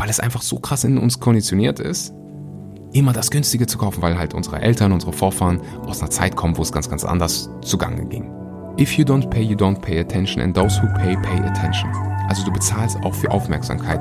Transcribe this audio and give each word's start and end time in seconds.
weil 0.00 0.08
es 0.08 0.18
einfach 0.18 0.40
so 0.40 0.58
krass 0.58 0.82
in 0.84 0.96
uns 0.96 1.20
konditioniert 1.20 1.78
ist, 1.78 2.14
immer 2.92 3.12
das 3.12 3.30
Günstige 3.30 3.66
zu 3.66 3.76
kaufen, 3.76 4.00
weil 4.00 4.18
halt 4.18 4.32
unsere 4.32 4.62
Eltern, 4.62 4.92
unsere 4.92 5.12
Vorfahren 5.12 5.60
aus 5.86 6.00
einer 6.00 6.10
Zeit 6.10 6.36
kommen, 6.36 6.56
wo 6.56 6.62
es 6.62 6.72
ganz, 6.72 6.88
ganz 6.88 7.04
anders 7.04 7.50
zugange 7.60 8.06
ging. 8.06 8.30
If 8.78 8.96
you 8.96 9.04
don't 9.04 9.28
pay, 9.28 9.42
you 9.42 9.56
don't 9.56 9.78
pay 9.78 10.00
attention 10.00 10.42
and 10.42 10.56
those 10.56 10.82
who 10.82 10.86
pay, 10.94 11.16
pay 11.16 11.38
attention. 11.46 11.90
Also 12.30 12.42
du 12.44 12.50
bezahlst 12.50 12.96
auch 13.04 13.14
für 13.14 13.30
Aufmerksamkeit. 13.30 14.00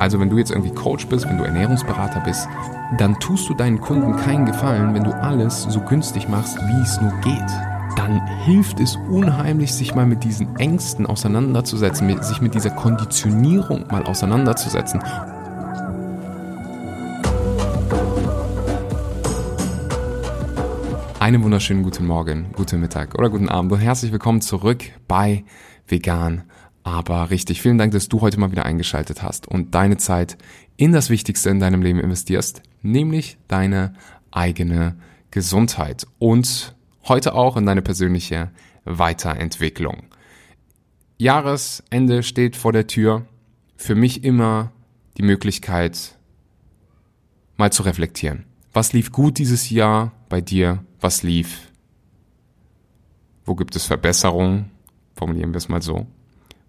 Also 0.00 0.18
wenn 0.18 0.30
du 0.30 0.36
jetzt 0.36 0.50
irgendwie 0.50 0.74
Coach 0.74 1.06
bist, 1.06 1.28
wenn 1.28 1.38
du 1.38 1.44
Ernährungsberater 1.44 2.20
bist, 2.20 2.48
dann 2.98 3.18
tust 3.20 3.48
du 3.48 3.54
deinen 3.54 3.80
Kunden 3.80 4.16
keinen 4.16 4.46
Gefallen, 4.46 4.94
wenn 4.94 5.04
du 5.04 5.14
alles 5.14 5.62
so 5.62 5.80
günstig 5.80 6.28
machst, 6.28 6.58
wie 6.58 6.82
es 6.82 7.00
nur 7.00 7.12
geht. 7.20 7.69
Dann 7.96 8.26
hilft 8.44 8.80
es 8.80 8.96
unheimlich, 8.96 9.72
sich 9.72 9.94
mal 9.94 10.06
mit 10.06 10.24
diesen 10.24 10.56
Ängsten 10.56 11.06
auseinanderzusetzen, 11.06 12.22
sich 12.22 12.40
mit 12.40 12.54
dieser 12.54 12.70
Konditionierung 12.70 13.86
mal 13.88 14.04
auseinanderzusetzen. 14.04 15.02
Einen 21.18 21.42
wunderschönen 21.42 21.82
guten 21.82 22.06
Morgen, 22.06 22.52
guten 22.56 22.80
Mittag 22.80 23.14
oder 23.18 23.28
guten 23.28 23.48
Abend. 23.48 23.72
Und 23.72 23.78
herzlich 23.80 24.10
willkommen 24.10 24.40
zurück 24.40 24.84
bei 25.06 25.44
Vegan, 25.86 26.44
aber 26.82 27.30
richtig. 27.30 27.60
Vielen 27.60 27.78
Dank, 27.78 27.92
dass 27.92 28.08
du 28.08 28.20
heute 28.20 28.40
mal 28.40 28.50
wieder 28.50 28.64
eingeschaltet 28.64 29.22
hast 29.22 29.46
und 29.46 29.74
deine 29.74 29.98
Zeit 29.98 30.38
in 30.76 30.92
das 30.92 31.10
Wichtigste 31.10 31.50
in 31.50 31.60
deinem 31.60 31.82
Leben 31.82 32.00
investierst, 32.00 32.62
nämlich 32.82 33.36
deine 33.48 33.92
eigene 34.30 34.96
Gesundheit. 35.30 36.06
Und 36.18 36.74
heute 37.04 37.34
auch 37.34 37.56
in 37.56 37.66
deine 37.66 37.82
persönliche 37.82 38.50
Weiterentwicklung. 38.84 40.04
Jahresende 41.18 42.22
steht 42.22 42.56
vor 42.56 42.72
der 42.72 42.86
Tür. 42.86 43.26
Für 43.76 43.94
mich 43.94 44.24
immer 44.24 44.72
die 45.16 45.22
Möglichkeit, 45.22 46.16
mal 47.56 47.72
zu 47.72 47.82
reflektieren. 47.82 48.44
Was 48.72 48.92
lief 48.92 49.12
gut 49.12 49.38
dieses 49.38 49.70
Jahr 49.70 50.12
bei 50.28 50.40
dir? 50.40 50.84
Was 51.00 51.22
lief? 51.22 51.70
Wo 53.44 53.54
gibt 53.54 53.74
es 53.74 53.86
Verbesserungen? 53.86 54.70
Formulieren 55.14 55.52
wir 55.52 55.58
es 55.58 55.68
mal 55.68 55.82
so. 55.82 56.06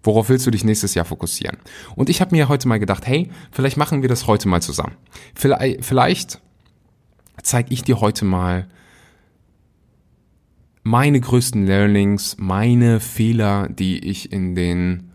Worauf 0.02 0.28
willst 0.28 0.46
du 0.46 0.50
dich 0.50 0.64
nächstes 0.64 0.94
Jahr 0.94 1.04
fokussieren? 1.04 1.58
Und 1.94 2.10
ich 2.10 2.20
habe 2.20 2.34
mir 2.34 2.48
heute 2.48 2.66
mal 2.66 2.80
gedacht, 2.80 3.06
hey, 3.06 3.30
vielleicht 3.52 3.76
machen 3.76 4.02
wir 4.02 4.08
das 4.08 4.26
heute 4.26 4.48
mal 4.48 4.60
zusammen. 4.60 4.96
Vielleicht, 5.34 5.84
vielleicht 5.84 6.40
zeige 7.42 7.72
ich 7.72 7.84
dir 7.84 8.00
heute 8.00 8.24
mal 8.24 8.68
meine 10.82 11.20
größten 11.20 11.66
Learnings, 11.66 12.36
meine 12.38 13.00
Fehler, 13.00 13.68
die 13.68 13.98
ich 13.98 14.32
in 14.32 14.54
den 14.54 15.10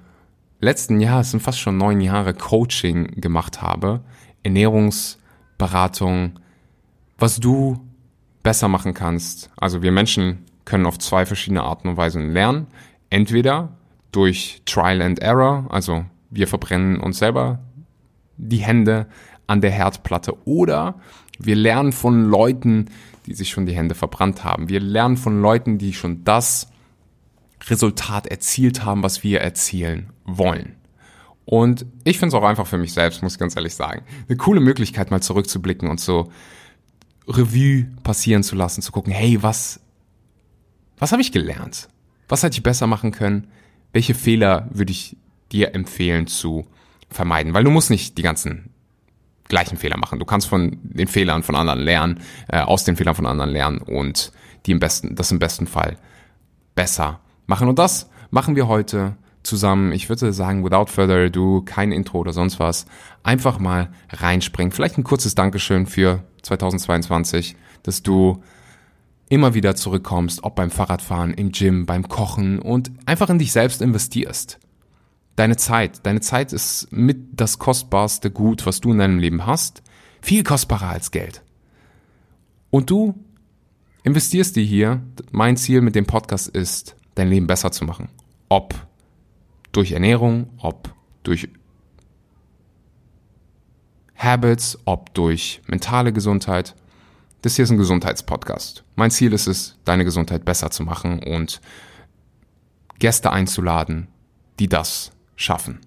letzten 0.59 0.99
Jahren, 0.99 1.21
es 1.21 1.31
sind 1.31 1.41
fast 1.41 1.59
schon 1.59 1.77
neun 1.77 2.01
Jahre 2.01 2.33
Coaching 2.33 3.19
gemacht 3.19 3.61
habe, 3.61 4.01
Ernährungsberatung, 4.43 6.39
was 7.17 7.39
du 7.39 7.79
besser 8.43 8.67
machen 8.67 8.93
kannst. 8.93 9.49
Also 9.57 9.81
wir 9.81 9.91
Menschen 9.91 10.45
können 10.63 10.85
auf 10.85 10.99
zwei 10.99 11.25
verschiedene 11.25 11.63
Arten 11.63 11.89
und 11.89 11.97
Weisen 11.97 12.31
lernen. 12.31 12.67
Entweder 13.09 13.77
durch 14.11 14.61
Trial 14.65 15.01
and 15.01 15.19
Error, 15.19 15.65
also 15.69 16.05
wir 16.29 16.47
verbrennen 16.47 16.99
uns 16.99 17.19
selber 17.19 17.59
die 18.37 18.57
Hände 18.57 19.07
an 19.47 19.61
der 19.61 19.71
Herdplatte 19.71 20.35
oder 20.45 20.95
wir 21.39 21.55
lernen 21.55 21.91
von 21.91 22.29
Leuten, 22.29 22.89
die 23.27 23.33
sich 23.33 23.49
schon 23.49 23.65
die 23.65 23.75
Hände 23.75 23.93
verbrannt 23.93 24.43
haben. 24.43 24.69
Wir 24.69 24.79
lernen 24.79 25.17
von 25.17 25.41
Leuten, 25.41 25.77
die 25.77 25.93
schon 25.93 26.23
das 26.23 26.69
Resultat 27.67 28.25
erzielt 28.27 28.85
haben, 28.85 29.03
was 29.03 29.23
wir 29.23 29.41
erzielen 29.41 30.11
wollen. 30.23 30.75
Und 31.45 31.85
ich 32.03 32.19
finde 32.19 32.35
es 32.35 32.41
auch 32.41 32.47
einfach 32.47 32.67
für 32.67 32.77
mich 32.77 32.93
selbst, 32.93 33.21
muss 33.21 33.33
ich 33.33 33.39
ganz 33.39 33.55
ehrlich 33.55 33.75
sagen, 33.75 34.03
eine 34.27 34.37
coole 34.37 34.59
Möglichkeit, 34.59 35.11
mal 35.11 35.21
zurückzublicken 35.21 35.89
und 35.89 35.99
so 35.99 36.31
Revue 37.27 37.87
passieren 38.03 38.43
zu 38.43 38.55
lassen, 38.55 38.81
zu 38.81 38.91
gucken, 38.91 39.11
hey, 39.11 39.41
was, 39.43 39.81
was 40.97 41.11
habe 41.11 41.21
ich 41.21 41.31
gelernt? 41.31 41.89
Was 42.29 42.43
hätte 42.43 42.55
ich 42.55 42.63
besser 42.63 42.87
machen 42.87 43.11
können? 43.11 43.47
Welche 43.91 44.13
Fehler 44.13 44.69
würde 44.71 44.91
ich 44.91 45.17
dir 45.51 45.75
empfehlen 45.75 46.27
zu 46.27 46.65
vermeiden? 47.09 47.53
Weil 47.53 47.63
du 47.63 47.71
musst 47.71 47.89
nicht 47.89 48.17
die 48.17 48.23
ganzen 48.23 48.69
gleichen 49.47 49.77
Fehler 49.77 49.97
machen. 49.97 50.19
Du 50.19 50.25
kannst 50.25 50.47
von 50.47 50.77
den 50.81 51.07
Fehlern 51.07 51.43
von 51.43 51.55
anderen 51.55 51.79
lernen, 51.79 52.19
äh, 52.47 52.59
aus 52.61 52.83
den 52.83 52.95
Fehlern 52.95 53.15
von 53.15 53.25
anderen 53.25 53.51
lernen 53.51 53.79
und 53.79 54.31
die 54.65 54.71
im 54.71 54.79
besten, 54.79 55.15
das 55.15 55.31
im 55.31 55.39
besten 55.39 55.67
Fall 55.67 55.97
besser 56.75 57.19
machen. 57.45 57.67
Und 57.67 57.79
das 57.79 58.09
machen 58.29 58.55
wir 58.55 58.67
heute 58.67 59.15
zusammen. 59.43 59.91
Ich 59.91 60.09
würde 60.09 60.33
sagen, 60.33 60.63
without 60.63 60.87
further 60.87 61.25
ado, 61.25 61.61
kein 61.65 61.91
Intro 61.91 62.19
oder 62.19 62.33
sonst 62.33 62.59
was. 62.59 62.85
Einfach 63.23 63.59
mal 63.59 63.89
reinspringen. 64.09 64.71
Vielleicht 64.71 64.97
ein 64.97 65.03
kurzes 65.03 65.35
Dankeschön 65.35 65.87
für 65.87 66.23
2022, 66.43 67.55
dass 67.83 68.03
du 68.03 68.43
immer 69.29 69.53
wieder 69.53 69.75
zurückkommst, 69.75 70.43
ob 70.43 70.55
beim 70.55 70.69
Fahrradfahren, 70.69 71.33
im 71.33 71.51
Gym, 71.51 71.85
beim 71.85 72.07
Kochen 72.07 72.59
und 72.59 72.91
einfach 73.05 73.29
in 73.29 73.39
dich 73.39 73.51
selbst 73.51 73.81
investierst. 73.81 74.59
Deine 75.37 75.55
Zeit. 75.55 76.03
Deine 76.03 76.19
Zeit 76.19 76.51
ist 76.51 76.91
mit 76.91 77.39
das 77.39 77.59
kostbarste 77.59 78.31
Gut, 78.31 78.65
was 78.65 78.81
du 78.81 78.91
in 78.91 78.97
deinem 78.97 79.19
Leben 79.19 79.45
hast. 79.45 79.83
Viel 80.19 80.43
kostbarer 80.43 80.89
als 80.89 81.11
Geld. 81.11 81.43
Und 82.71 82.89
du 82.89 83.13
investierst 84.01 84.55
dir 84.55 84.63
hier. 84.63 85.03
Mein 85.31 85.55
Ziel 85.55 85.81
mit 85.81 85.93
dem 85.93 86.07
Podcast 86.07 86.47
ist, 86.47 86.95
dein 87.13 87.29
Leben 87.29 87.45
besser 87.45 87.71
zu 87.71 87.85
machen. 87.85 88.09
Ob 88.49 88.73
durch 89.73 89.91
Ernährung, 89.91 90.49
ob 90.57 90.91
durch 91.21 91.47
Habits, 94.15 94.79
ob 94.85 95.13
durch 95.13 95.61
mentale 95.67 96.13
Gesundheit. 96.13 96.73
Das 97.43 97.57
hier 97.57 97.63
ist 97.63 97.69
ein 97.69 97.77
Gesundheitspodcast. 97.77 98.83
Mein 98.95 99.11
Ziel 99.11 99.33
ist 99.33 99.45
es, 99.45 99.77
deine 99.85 100.03
Gesundheit 100.03 100.45
besser 100.45 100.71
zu 100.71 100.81
machen 100.81 101.21
und 101.21 101.61
Gäste 102.97 103.31
einzuladen, 103.31 104.07
die 104.57 104.67
das 104.67 105.11
schaffen. 105.37 105.79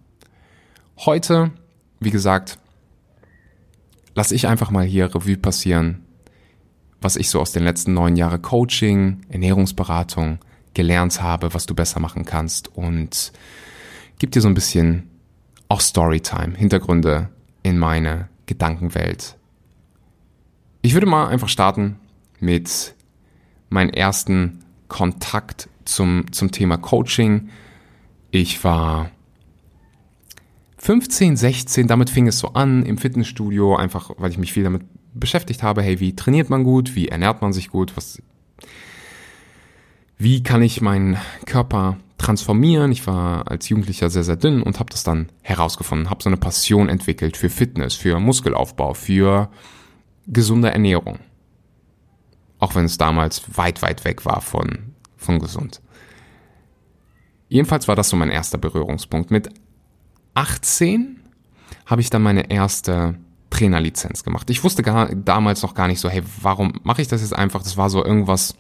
Heute, 0.97 1.51
wie 1.99 2.11
gesagt, 2.11 2.59
lasse 4.15 4.35
ich 4.35 4.49
einfach 4.49 4.71
mal 4.71 4.85
hier 4.85 5.15
Revue 5.15 5.37
passieren, 5.37 6.07
was 7.03 7.17
ich 7.17 7.29
so 7.29 7.41
aus 7.41 7.53
den 7.53 7.65
letzten 7.65 7.93
neun 7.93 8.17
Jahren 8.17 8.41
Coaching, 8.41 9.21
Ernährungsberatung 9.29 10.39
gelernt 10.73 11.21
habe, 11.21 11.53
was 11.53 11.67
du 11.67 11.75
besser 11.75 12.01
machen 12.01 12.25
kannst 12.25 12.75
und 12.77 13.33
gib 14.19 14.31
dir 14.33 14.41
so 14.41 14.49
ein 14.49 14.55
bisschen 14.55 15.11
auch 15.69 15.81
Storytime, 15.81 16.57
Hintergründe 16.57 17.29
in 17.63 17.79
meine 17.79 18.29
Gedankenwelt. 18.47 19.37
Ich 20.83 20.95
würde 20.95 21.07
mal 21.07 21.29
einfach 21.29 21.49
starten 21.49 21.97
mit 22.39 22.95
meinem 23.69 23.91
ersten 23.91 24.65
Kontakt 24.89 25.69
zum, 25.85 26.33
zum 26.33 26.51
Thema 26.51 26.77
Coaching. 26.77 27.51
Ich 28.31 28.65
war 28.65 29.11
15, 30.81 31.37
16, 31.37 31.89
damit 31.89 32.09
fing 32.09 32.27
es 32.27 32.39
so 32.39 32.49
an 32.49 32.85
im 32.85 32.97
Fitnessstudio, 32.97 33.77
einfach 33.77 34.13
weil 34.17 34.31
ich 34.31 34.39
mich 34.39 34.55
viel 34.55 34.65
damit 34.65 34.83
beschäftigt 35.13 35.63
habe, 35.63 35.83
hey, 35.83 36.01
wie 36.01 36.17
trainiert 36.17 36.49
man 36.49 36.65
gut, 36.65 36.95
wie 36.95 37.09
ernährt 37.09 37.43
man 37.43 37.53
sich 37.53 37.69
gut, 37.69 37.97
was, 37.97 38.23
wie 40.17 40.43
kann 40.43 40.63
ich 40.63 40.81
meinen 40.81 41.19
Körper 41.45 41.99
transformieren. 42.17 42.93
Ich 42.93 43.07
war 43.07 43.51
als 43.51 43.69
Jugendlicher 43.69 44.09
sehr, 44.09 44.25
sehr 44.25 44.37
dünn 44.37 44.63
und 44.63 44.79
habe 44.79 44.91
das 44.91 45.03
dann 45.03 45.29
herausgefunden, 45.43 46.09
habe 46.09 46.23
so 46.23 46.31
eine 46.31 46.39
Passion 46.39 46.89
entwickelt 46.89 47.37
für 47.37 47.51
Fitness, 47.51 47.95
für 47.95 48.19
Muskelaufbau, 48.19 48.95
für 48.95 49.51
gesunde 50.27 50.71
Ernährung. 50.71 51.19
Auch 52.59 52.75
wenn 52.75 52.87
es 52.87 52.97
damals 52.97 53.43
weit, 53.57 53.83
weit 53.83 54.05
weg 54.07 54.25
war 54.25 54.41
von, 54.41 54.95
von 55.17 55.41
gesund. 55.41 55.83
Jedenfalls 57.49 57.87
war 57.87 57.97
das 57.97 58.09
so 58.09 58.17
mein 58.17 58.31
erster 58.31 58.59
Berührungspunkt. 58.59 59.31
Mit 59.31 59.51
18 60.35 61.21
habe 61.87 62.01
ich 62.01 62.11
dann 62.11 62.23
meine 62.23 62.51
erste 62.51 63.17
Trainerlizenz 63.51 64.23
gemacht. 64.23 64.49
Ich 64.49 64.63
wusste 64.63 64.83
gar, 64.83 65.15
damals 65.15 65.63
noch 65.63 65.75
gar 65.75 65.89
nicht 65.89 66.01
so, 66.01 66.09
hey, 66.09 66.23
warum 66.41 66.81
mache 66.83 67.03
ich 67.03 67.09
das 67.09 67.21
jetzt 67.21 67.35
einfach? 67.35 67.63
Das 67.63 67.77
war 67.77 67.91
so 67.91 68.05
irgendwas, 68.05 68.55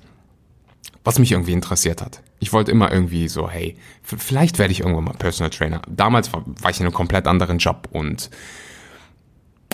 was 1.04 1.18
mich 1.18 1.32
irgendwie 1.32 1.52
interessiert 1.52 2.02
hat. 2.02 2.22
Ich 2.40 2.52
wollte 2.52 2.70
immer 2.70 2.92
irgendwie 2.92 3.28
so, 3.28 3.48
hey, 3.48 3.76
vielleicht 4.02 4.58
werde 4.58 4.72
ich 4.72 4.80
irgendwann 4.80 5.04
mal 5.04 5.14
Personal 5.14 5.50
Trainer. 5.50 5.82
Damals 5.88 6.32
war, 6.32 6.44
war 6.46 6.70
ich 6.70 6.80
in 6.80 6.86
einem 6.86 6.94
komplett 6.94 7.26
anderen 7.26 7.58
Job 7.58 7.88
und 7.92 8.30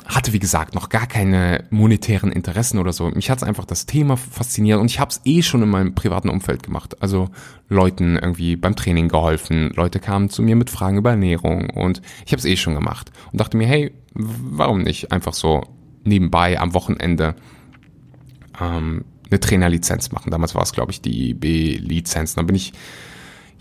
hatte, 0.06 0.32
wie 0.32 0.38
gesagt, 0.38 0.74
noch 0.74 0.88
gar 0.88 1.06
keine 1.06 1.64
monetären 1.70 2.30
Interessen 2.30 2.78
oder 2.78 2.92
so. 2.92 3.10
Mich 3.10 3.30
hat 3.30 3.38
es 3.38 3.44
einfach 3.44 3.64
das 3.64 3.86
Thema 3.86 4.16
fasziniert 4.16 4.80
und 4.80 4.90
ich 4.90 5.00
habe 5.00 5.10
es 5.10 5.20
eh 5.24 5.42
schon 5.42 5.62
in 5.62 5.68
meinem 5.68 5.94
privaten 5.94 6.28
Umfeld 6.28 6.62
gemacht. 6.62 7.02
Also 7.02 7.28
Leuten 7.68 8.16
irgendwie 8.16 8.56
beim 8.56 8.76
Training 8.76 9.08
geholfen, 9.08 9.72
Leute 9.74 9.98
kamen 9.98 10.30
zu 10.30 10.42
mir 10.42 10.54
mit 10.54 10.70
Fragen 10.70 10.98
über 10.98 11.10
Ernährung 11.10 11.70
und 11.70 12.02
ich 12.24 12.32
habe 12.32 12.38
es 12.38 12.44
eh 12.44 12.56
schon 12.56 12.74
gemacht 12.74 13.10
und 13.32 13.40
dachte 13.40 13.56
mir, 13.56 13.66
hey, 13.66 13.92
warum 14.14 14.82
nicht 14.82 15.10
einfach 15.12 15.34
so 15.34 15.62
nebenbei 16.04 16.58
am 16.60 16.72
Wochenende 16.74 17.34
ähm, 18.60 19.04
eine 19.28 19.40
Trainerlizenz 19.40 20.12
machen. 20.12 20.30
Damals 20.30 20.54
war 20.54 20.62
es, 20.62 20.72
glaube 20.72 20.92
ich, 20.92 21.00
die 21.00 21.34
B-Lizenz. 21.34 22.34
Dann 22.34 22.46
bin 22.46 22.54
ich 22.54 22.72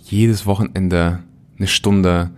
jedes 0.04 0.46
Wochenende 0.46 1.24
eine 1.58 1.68
Stunde 1.68 2.32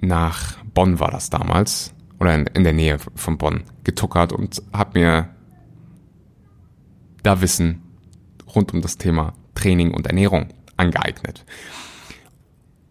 nach 0.00 0.56
Bonn 0.74 0.98
war 1.00 1.10
das 1.10 1.30
damals. 1.30 1.94
Oder 2.22 2.36
in, 2.36 2.46
in 2.46 2.62
der 2.62 2.72
Nähe 2.72 2.98
von 3.16 3.36
Bonn 3.36 3.64
getuckert 3.82 4.32
und 4.32 4.62
habe 4.72 5.00
mir 5.00 5.28
da 7.24 7.40
Wissen 7.40 7.82
rund 8.54 8.72
um 8.72 8.80
das 8.80 8.96
Thema 8.96 9.34
Training 9.56 9.92
und 9.92 10.06
Ernährung 10.06 10.46
angeeignet. 10.76 11.44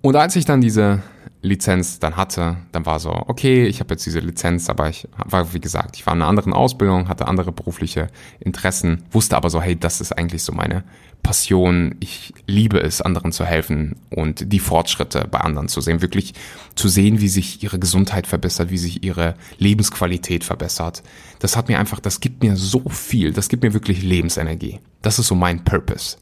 Und 0.02 0.18
als 0.18 0.36
ich 0.36 0.44
dann 0.44 0.60
diese 0.60 1.02
Lizenz 1.42 2.00
dann 2.00 2.18
hatte, 2.18 2.58
dann 2.74 2.86
war 2.86 3.00
so, 3.00 3.12
okay, 3.12 3.66
ich 3.66 3.80
habe 3.80 3.94
jetzt 3.94 4.06
diese 4.06 4.20
Lizenz, 4.20 4.70
aber 4.70 4.90
ich 4.90 5.08
war, 5.26 5.54
wie 5.54 5.62
gesagt, 5.62 5.96
ich 5.96 6.06
war 6.06 6.14
in 6.14 6.22
einer 6.22 6.30
anderen 6.30 6.52
Ausbildung, 6.52 7.08
hatte 7.08 7.28
andere 7.28 7.54
berufliche 7.54 8.08
Interessen, 8.42 9.06
wusste 9.12 9.38
aber 9.38 9.50
so, 9.50 9.62
hey, 9.62 9.80
das 9.80 10.02
ist 10.02 10.12
eigentlich 10.12 10.44
so 10.44 10.52
meine 10.52 10.84
Passion. 11.24 11.96
Ich 12.00 12.34
liebe 12.48 12.82
es, 12.82 13.02
anderen 13.02 13.32
zu 13.32 13.46
helfen 13.46 13.96
und 14.10 14.52
die 14.52 14.60
Fortschritte 14.60 15.28
bei 15.30 15.40
anderen 15.40 15.68
zu 15.68 15.82
sehen, 15.82 16.02
wirklich 16.02 16.34
zu 16.76 16.88
sehen, 16.88 17.22
wie 17.22 17.30
sich 17.30 17.64
ihre 17.64 17.80
Gesundheit 17.80 18.28
verbessert, 18.28 18.70
wie 18.70 18.78
sich 18.78 19.04
ihre 19.04 19.36
Lebensqualität 19.58 20.44
verbessert. 20.44 21.04
Das 21.40 21.56
hat 21.56 21.70
mir 21.70 21.80
einfach, 21.80 22.00
das 22.00 22.20
gibt 22.20 22.44
mir 22.44 22.56
so 22.56 22.84
viel, 22.90 23.34
das 23.34 23.50
gibt 23.50 23.64
mir 23.64 23.74
wirklich 23.74 24.02
Lebensenergie. 24.02 24.80
Das 25.02 25.20
ist 25.20 25.28
so 25.28 25.36
mein 25.36 25.64
Purpose 25.64 26.18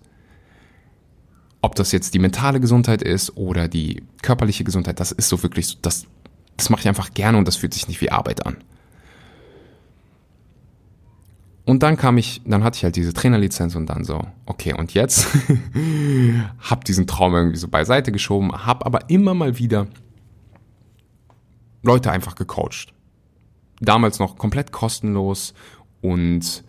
ob 1.62 1.76
das 1.76 1.92
jetzt 1.92 2.14
die 2.14 2.20
mentale 2.20 2.60
Gesundheit 2.60 3.02
ist 3.02 3.36
oder 3.36 3.68
die 3.68 4.04
körperliche 4.22 4.64
Gesundheit, 4.64 5.00
das 5.00 5.12
ist 5.12 5.30
so 5.30 5.44
wirklich 5.44 5.82
das, 5.82 6.06
das 6.58 6.70
mache 6.70 6.82
ich 6.82 6.88
einfach 6.88 7.14
gerne 7.14 7.38
und 7.38 7.48
das 7.48 7.58
fühlt 7.58 7.74
sich 7.74 7.88
nicht 7.88 8.02
wie 8.02 8.12
Arbeit 8.12 8.46
an. 8.46 8.58
Und 11.70 11.84
dann 11.84 11.98
kam 11.98 12.18
ich, 12.18 12.42
dann 12.46 12.64
hatte 12.64 12.78
ich 12.78 12.84
halt 12.84 12.96
diese 12.96 13.14
Trainerlizenz 13.14 13.76
und 13.76 13.86
dann 13.86 14.04
so, 14.04 14.26
okay, 14.48 14.74
und 14.74 14.96
jetzt 14.96 15.28
hab 16.60 16.84
diesen 16.84 17.06
Traum 17.06 17.36
irgendwie 17.36 17.58
so 17.58 17.68
beiseite 17.68 18.12
geschoben, 18.12 18.66
hab 18.66 18.88
aber 18.88 19.08
immer 19.12 19.36
mal 19.36 19.60
wieder 19.60 19.86
Leute 21.84 22.12
einfach 22.12 22.34
gecoacht. 22.34 22.92
Damals 23.82 24.18
noch 24.18 24.36
komplett 24.38 24.72
kostenlos 24.72 25.54
und 26.02 26.64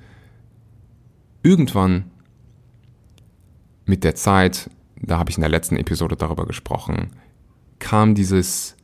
irgendwann 1.42 2.10
mit 3.86 4.04
der 4.04 4.16
Zeit 4.16 4.68
da 5.00 5.18
habe 5.18 5.30
ich 5.30 5.38
in 5.38 5.40
der 5.40 5.48
letzten 5.48 5.76
Episode 5.76 6.14
darüber 6.14 6.44
gesprochen, 6.44 7.10
kam 7.78 8.14
dieses, 8.14 8.76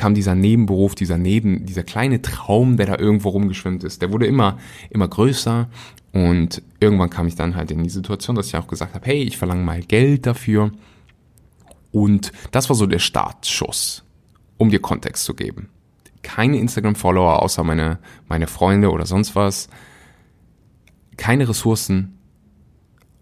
kam 0.00 0.14
dieser 0.14 0.34
Nebenberuf, 0.34 0.94
dieser 0.94 1.18
Neben, 1.18 1.66
dieser 1.66 1.82
kleine 1.82 2.22
Traum, 2.22 2.78
der 2.78 2.86
da 2.86 2.98
irgendwo 2.98 3.28
rumgeschwimmt 3.28 3.84
ist, 3.84 4.00
der 4.00 4.10
wurde 4.10 4.26
immer, 4.26 4.56
immer 4.88 5.06
größer 5.06 5.68
und 6.12 6.62
irgendwann 6.80 7.10
kam 7.10 7.26
ich 7.26 7.34
dann 7.34 7.54
halt 7.54 7.70
in 7.70 7.82
die 7.82 7.90
Situation, 7.90 8.34
dass 8.34 8.46
ich 8.46 8.56
auch 8.56 8.66
gesagt 8.66 8.94
habe, 8.94 9.04
hey, 9.04 9.22
ich 9.22 9.36
verlange 9.36 9.62
mal 9.62 9.82
Geld 9.82 10.24
dafür 10.24 10.72
und 11.92 12.32
das 12.50 12.70
war 12.70 12.76
so 12.76 12.86
der 12.86 12.98
Startschuss, 12.98 14.02
um 14.56 14.70
dir 14.70 14.80
Kontext 14.80 15.24
zu 15.24 15.34
geben. 15.34 15.68
Keine 16.22 16.56
Instagram-Follower 16.56 17.42
außer 17.42 17.62
meine, 17.62 17.98
meine 18.26 18.46
Freunde 18.46 18.92
oder 18.92 19.04
sonst 19.04 19.36
was, 19.36 19.68
keine 21.18 21.46
Ressourcen, 21.46 22.16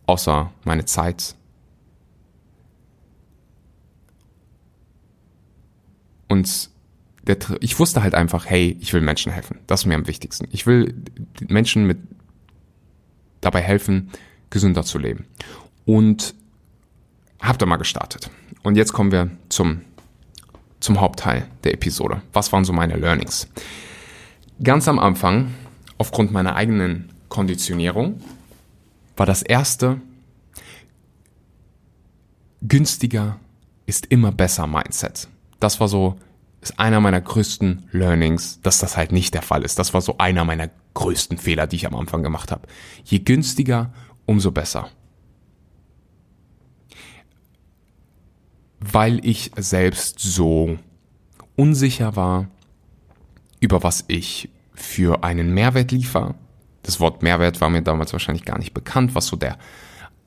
außer 0.06 0.52
meine 0.62 0.84
Zeit. 0.84 1.34
Und 6.28 6.70
der, 7.26 7.36
ich 7.60 7.78
wusste 7.78 8.02
halt 8.02 8.14
einfach, 8.14 8.46
hey, 8.46 8.76
ich 8.80 8.92
will 8.92 9.00
Menschen 9.00 9.32
helfen. 9.32 9.58
Das 9.66 9.80
ist 9.80 9.86
mir 9.86 9.94
am 9.94 10.06
wichtigsten. 10.06 10.48
Ich 10.50 10.66
will 10.66 10.94
Menschen 11.48 11.86
mit 11.86 11.98
dabei 13.40 13.60
helfen, 13.60 14.10
gesünder 14.50 14.82
zu 14.84 14.98
leben. 14.98 15.26
Und 15.84 16.34
habe 17.40 17.58
da 17.58 17.66
mal 17.66 17.76
gestartet. 17.76 18.30
Und 18.62 18.76
jetzt 18.76 18.92
kommen 18.92 19.12
wir 19.12 19.30
zum, 19.48 19.82
zum 20.80 21.00
Hauptteil 21.00 21.46
der 21.64 21.74
Episode. 21.74 22.22
Was 22.32 22.52
waren 22.52 22.64
so 22.64 22.72
meine 22.72 22.96
Learnings? 22.96 23.48
Ganz 24.62 24.88
am 24.88 24.98
Anfang, 24.98 25.54
aufgrund 25.98 26.32
meiner 26.32 26.56
eigenen 26.56 27.12
Konditionierung, 27.28 28.20
war 29.16 29.26
das 29.26 29.42
erste, 29.42 30.00
günstiger 32.62 33.38
ist 33.86 34.06
immer 34.06 34.32
besser 34.32 34.66
Mindset. 34.66 35.28
Das 35.60 35.80
war 35.80 35.88
so, 35.88 36.16
ist 36.60 36.78
einer 36.78 37.00
meiner 37.00 37.20
größten 37.20 37.88
Learnings, 37.92 38.60
dass 38.62 38.78
das 38.78 38.96
halt 38.96 39.12
nicht 39.12 39.34
der 39.34 39.42
Fall 39.42 39.62
ist. 39.62 39.78
Das 39.78 39.94
war 39.94 40.00
so 40.00 40.18
einer 40.18 40.44
meiner 40.44 40.70
größten 40.94 41.38
Fehler, 41.38 41.66
die 41.66 41.76
ich 41.76 41.86
am 41.86 41.94
Anfang 41.94 42.22
gemacht 42.22 42.50
habe. 42.50 42.66
Je 43.04 43.20
günstiger, 43.20 43.92
umso 44.26 44.50
besser. 44.50 44.88
Weil 48.80 49.24
ich 49.24 49.50
selbst 49.56 50.18
so 50.18 50.78
unsicher 51.56 52.16
war, 52.16 52.48
über 53.60 53.82
was 53.82 54.04
ich 54.08 54.50
für 54.74 55.24
einen 55.24 55.52
Mehrwert 55.52 55.90
liefere, 55.90 56.34
das 56.82 57.00
Wort 57.00 57.22
Mehrwert 57.22 57.60
war 57.60 57.68
mir 57.68 57.82
damals 57.82 58.14
wahrscheinlich 58.14 58.46
gar 58.46 58.58
nicht 58.58 58.72
bekannt, 58.72 59.14
was 59.14 59.26
so 59.26 59.36
der 59.36 59.58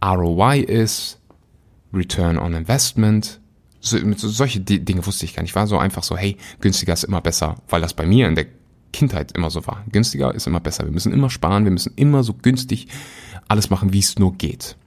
ROI 0.04 0.60
ist, 0.60 1.20
Return 1.94 2.38
on 2.38 2.54
Investment. 2.54 3.41
So, 3.82 3.98
so, 4.16 4.30
solche 4.30 4.60
Dinge 4.60 5.06
wusste 5.06 5.26
ich 5.26 5.36
gar 5.36 5.42
nicht. 5.42 5.52
Ich 5.52 5.56
war 5.56 5.68
so 5.68 5.78
einfach 5.78 6.04
so, 6.04 6.16
hey, 6.16 6.38
günstiger 6.60 6.94
ist 6.94 7.04
immer 7.04 7.20
besser, 7.20 7.58
weil 7.68 7.82
das 7.82 7.94
bei 7.94 8.06
mir 8.06 8.28
in 8.28 8.36
der 8.36 8.46
Kindheit 8.94 9.32
immer 9.32 9.50
so 9.50 9.66
war. 9.66 9.84
Günstiger 9.92 10.34
ist 10.34 10.48
immer 10.48 10.60
besser. 10.60 10.86
Wir 10.86 10.92
müssen 10.92 11.12
immer 11.12 11.30
sparen, 11.30 11.64
wir 11.64 11.72
müssen 11.72 11.94
immer 11.96 12.24
so 12.24 12.34
günstig 12.34 12.88
alles 13.48 13.70
machen, 13.70 13.92
wie 13.92 14.00
es 14.00 14.20
nur 14.20 14.34
geht. 14.36 14.78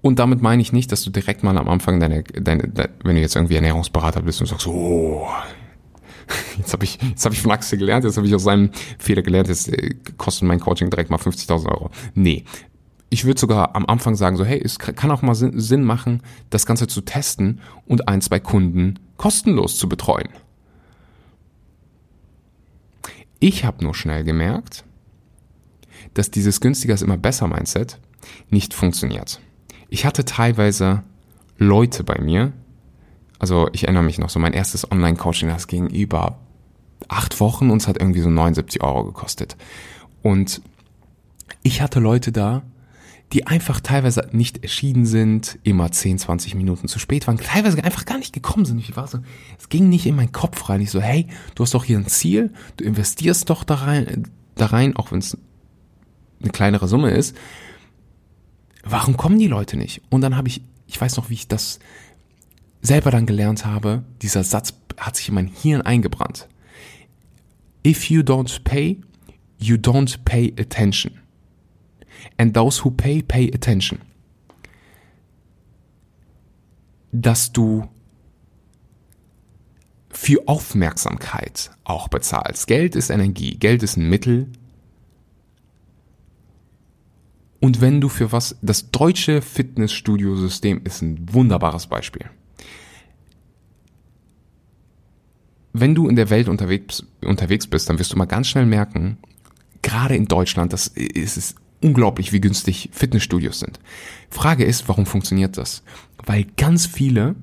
Und 0.00 0.18
damit 0.18 0.42
meine 0.42 0.62
ich 0.62 0.72
nicht, 0.72 0.90
dass 0.92 1.02
du 1.02 1.10
direkt 1.10 1.42
mal 1.42 1.56
am 1.58 1.68
Anfang 1.68 2.00
deine, 2.00 2.22
deine, 2.22 2.68
deine 2.68 2.90
wenn 3.04 3.16
du 3.16 3.20
jetzt 3.20 3.36
irgendwie 3.36 3.56
Ernährungsberater 3.56 4.22
bist 4.22 4.40
und 4.40 4.46
sagst, 4.46 4.66
oh, 4.66 5.26
jetzt 6.58 6.72
habe 6.72 6.84
ich, 6.84 6.98
jetzt 7.02 7.24
habe 7.24 7.34
ich 7.34 7.42
von 7.42 7.50
Axel 7.50 7.78
gelernt, 7.78 8.04
jetzt 8.04 8.16
habe 8.16 8.26
ich 8.26 8.34
aus 8.34 8.44
seinem 8.44 8.70
Fehler 8.98 9.22
gelernt, 9.22 9.48
jetzt 9.48 9.68
äh, 9.68 9.94
kostet 10.16 10.46
mein 10.46 10.60
Coaching 10.60 10.90
direkt 10.90 11.10
mal 11.10 11.18
50.000 11.18 11.66
Euro. 11.66 11.90
Nee. 12.14 12.44
Ich 13.10 13.24
würde 13.24 13.40
sogar 13.40 13.74
am 13.74 13.86
Anfang 13.86 14.16
sagen, 14.16 14.36
so, 14.36 14.44
hey, 14.44 14.60
es 14.62 14.78
kann 14.78 15.10
auch 15.10 15.22
mal 15.22 15.34
Sinn 15.34 15.84
machen, 15.84 16.22
das 16.50 16.66
Ganze 16.66 16.86
zu 16.86 17.00
testen 17.00 17.60
und 17.86 18.06
ein, 18.08 18.20
zwei 18.20 18.38
Kunden 18.38 18.98
kostenlos 19.16 19.76
zu 19.76 19.88
betreuen. 19.88 20.28
Ich 23.40 23.64
habe 23.64 23.84
nur 23.84 23.94
schnell 23.94 24.24
gemerkt, 24.24 24.84
dass 26.14 26.30
dieses 26.30 26.60
günstiger 26.60 26.94
ist 26.94 27.02
immer 27.02 27.16
besser 27.16 27.46
Mindset 27.46 27.98
nicht 28.50 28.74
funktioniert. 28.74 29.40
Ich 29.88 30.04
hatte 30.04 30.24
teilweise 30.24 31.02
Leute 31.56 32.04
bei 32.04 32.20
mir, 32.20 32.52
also 33.38 33.68
ich 33.72 33.84
erinnere 33.84 34.02
mich 34.02 34.18
noch 34.18 34.28
so, 34.28 34.38
mein 34.38 34.52
erstes 34.52 34.90
Online-Coaching, 34.90 35.48
das 35.48 35.66
ging 35.66 35.88
über 35.88 36.40
acht 37.06 37.40
Wochen 37.40 37.70
und 37.70 37.80
es 37.80 37.88
hat 37.88 38.00
irgendwie 38.00 38.20
so 38.20 38.28
79 38.28 38.82
Euro 38.82 39.04
gekostet. 39.04 39.56
Und 40.22 40.60
ich 41.62 41.80
hatte 41.80 42.00
Leute 42.00 42.32
da, 42.32 42.62
die 43.32 43.46
einfach 43.46 43.80
teilweise 43.80 44.28
nicht 44.32 44.62
erschienen 44.62 45.04
sind, 45.04 45.58
immer 45.62 45.90
10, 45.90 46.18
20 46.18 46.54
Minuten 46.54 46.88
zu 46.88 46.98
spät 46.98 47.26
waren, 47.26 47.36
teilweise 47.36 47.82
einfach 47.84 48.06
gar 48.06 48.18
nicht 48.18 48.32
gekommen 48.32 48.64
sind. 48.64 48.78
Ich 48.78 48.96
war 48.96 49.06
so, 49.06 49.18
es 49.58 49.68
ging 49.68 49.88
nicht 49.88 50.06
in 50.06 50.16
meinen 50.16 50.32
Kopf 50.32 50.68
rein. 50.68 50.80
Ich 50.80 50.90
so, 50.90 51.00
hey, 51.00 51.26
du 51.54 51.62
hast 51.62 51.74
doch 51.74 51.84
hier 51.84 51.98
ein 51.98 52.06
Ziel, 52.06 52.52
du 52.78 52.84
investierst 52.84 53.50
doch 53.50 53.64
da 53.64 53.74
rein, 53.74 54.28
da 54.54 54.66
rein 54.66 54.96
auch 54.96 55.12
wenn 55.12 55.18
es 55.18 55.36
eine 56.40 56.50
kleinere 56.50 56.88
Summe 56.88 57.10
ist. 57.10 57.36
Warum 58.82 59.16
kommen 59.16 59.38
die 59.38 59.48
Leute 59.48 59.76
nicht? 59.76 60.00
Und 60.08 60.22
dann 60.22 60.36
habe 60.36 60.48
ich, 60.48 60.62
ich 60.86 60.98
weiß 60.98 61.16
noch, 61.16 61.28
wie 61.28 61.34
ich 61.34 61.48
das 61.48 61.80
selber 62.80 63.10
dann 63.10 63.26
gelernt 63.26 63.66
habe, 63.66 64.04
dieser 64.22 64.44
Satz 64.44 64.72
hat 64.96 65.16
sich 65.16 65.28
in 65.28 65.34
mein 65.34 65.48
Hirn 65.48 65.82
eingebrannt. 65.82 66.48
If 67.86 68.08
you 68.08 68.22
don't 68.22 68.62
pay, 68.64 69.00
you 69.58 69.76
don't 69.76 70.18
pay 70.24 70.54
attention. 70.58 71.12
And 72.36 72.54
those 72.54 72.84
who 72.84 72.90
pay, 72.90 73.22
pay 73.22 73.52
attention. 73.52 74.00
Dass 77.12 77.52
du 77.52 77.88
für 80.10 80.46
Aufmerksamkeit 80.46 81.70
auch 81.84 82.08
bezahlst. 82.08 82.66
Geld 82.66 82.96
ist 82.96 83.10
Energie, 83.10 83.56
Geld 83.56 83.82
ist 83.82 83.96
ein 83.96 84.08
Mittel. 84.08 84.48
Und 87.60 87.80
wenn 87.80 88.00
du 88.00 88.08
für 88.08 88.32
was, 88.32 88.56
das 88.62 88.90
deutsche 88.90 89.42
Fitnessstudio-System 89.42 90.82
ist 90.84 91.02
ein 91.02 91.32
wunderbares 91.32 91.86
Beispiel. 91.86 92.30
wenn 95.80 95.94
du 95.94 96.08
in 96.08 96.16
der 96.16 96.30
Welt 96.30 96.48
unterwegs, 96.48 97.04
unterwegs 97.22 97.66
bist, 97.66 97.88
dann 97.88 97.98
wirst 97.98 98.12
du 98.12 98.16
mal 98.16 98.26
ganz 98.26 98.48
schnell 98.48 98.66
merken, 98.66 99.18
gerade 99.82 100.16
in 100.16 100.26
Deutschland, 100.26 100.72
das 100.72 100.88
ist 100.88 101.36
es 101.36 101.54
unglaublich, 101.80 102.32
wie 102.32 102.40
günstig 102.40 102.90
Fitnessstudios 102.92 103.60
sind. 103.60 103.78
Frage 104.30 104.64
ist, 104.64 104.88
warum 104.88 105.06
funktioniert 105.06 105.56
das? 105.56 105.82
Weil 106.24 106.44
ganz 106.56 106.86
viele, 106.86 107.36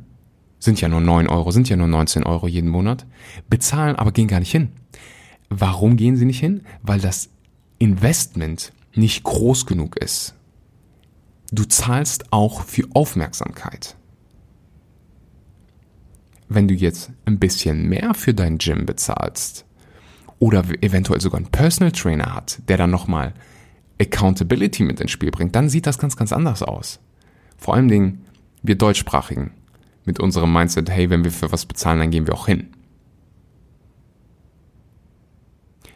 sind 0.59 0.81
ja 0.81 0.89
nur 0.89 1.01
9 1.01 1.27
Euro, 1.27 1.51
sind 1.51 1.69
ja 1.69 1.75
nur 1.75 1.87
19 1.87 2.23
Euro 2.23 2.47
jeden 2.47 2.69
Monat, 2.69 3.05
bezahlen, 3.49 3.95
aber 3.95 4.11
gehen 4.11 4.27
gar 4.27 4.39
nicht 4.39 4.51
hin. 4.51 4.69
Warum 5.49 5.95
gehen 5.95 6.17
sie 6.17 6.25
nicht 6.25 6.39
hin? 6.39 6.61
Weil 6.81 6.99
das 6.99 7.29
Investment 7.77 8.73
nicht 8.93 9.23
groß 9.23 9.65
genug 9.65 9.97
ist. 9.97 10.33
Du 11.51 11.63
zahlst 11.65 12.33
auch 12.33 12.63
für 12.63 12.87
Aufmerksamkeit. 12.93 13.95
wenn 16.47 16.67
du 16.67 16.73
jetzt 16.73 17.11
ein 17.25 17.39
bisschen 17.39 17.87
mehr 17.87 18.13
für 18.13 18.33
dein 18.33 18.57
Gym 18.57 18.85
bezahlst 18.85 19.65
oder 20.39 20.63
eventuell 20.81 21.21
sogar 21.21 21.39
einen 21.39 21.51
Personal 21.51 21.91
Trainer 21.91 22.33
hat, 22.35 22.59
der 22.67 22.77
dann 22.77 22.91
nochmal 22.91 23.33
Accountability 23.99 24.83
mit 24.83 24.99
ins 24.99 25.11
Spiel 25.11 25.31
bringt, 25.31 25.55
dann 25.55 25.69
sieht 25.69 25.87
das 25.87 25.97
ganz, 25.97 26.17
ganz 26.17 26.33
anders 26.33 26.63
aus. 26.63 26.99
Vor 27.57 27.75
allen 27.75 27.87
Dingen 27.87 28.25
wir 28.61 28.75
Deutschsprachigen 28.75 29.51
mit 30.05 30.19
unserem 30.19 30.51
Mindset, 30.51 30.89
hey, 30.89 31.09
wenn 31.09 31.23
wir 31.23 31.31
für 31.31 31.51
was 31.51 31.65
bezahlen, 31.65 31.99
dann 31.99 32.11
gehen 32.11 32.27
wir 32.27 32.33
auch 32.33 32.47
hin. 32.47 32.69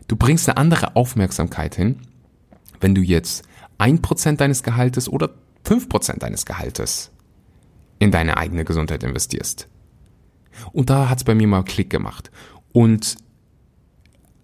Du 0.08 0.16
bringst 0.16 0.50
eine 0.50 0.58
andere 0.58 0.96
Aufmerksamkeit 0.96 1.76
hin, 1.76 1.98
wenn 2.80 2.96
du 2.96 3.02
jetzt 3.02 3.44
ein 3.78 4.02
Prozent 4.02 4.42
deines 4.42 4.64
Gehaltes 4.64 5.08
oder 5.08 5.32
fünf 5.64 5.90
Prozent 5.90 6.24
deines 6.24 6.46
Gehaltes 6.46 7.12
in 8.00 8.12
deine 8.12 8.38
eigene 8.38 8.66
Gesundheit 8.66 9.04
investierst. 9.04 9.68
Und 10.72 10.90
da 10.90 11.10
hat's 11.10 11.24
bei 11.24 11.36
mir 11.36 11.48
mal 11.48 11.64
Klick 11.64 11.90
gemacht. 11.90 12.32
Und 12.72 13.18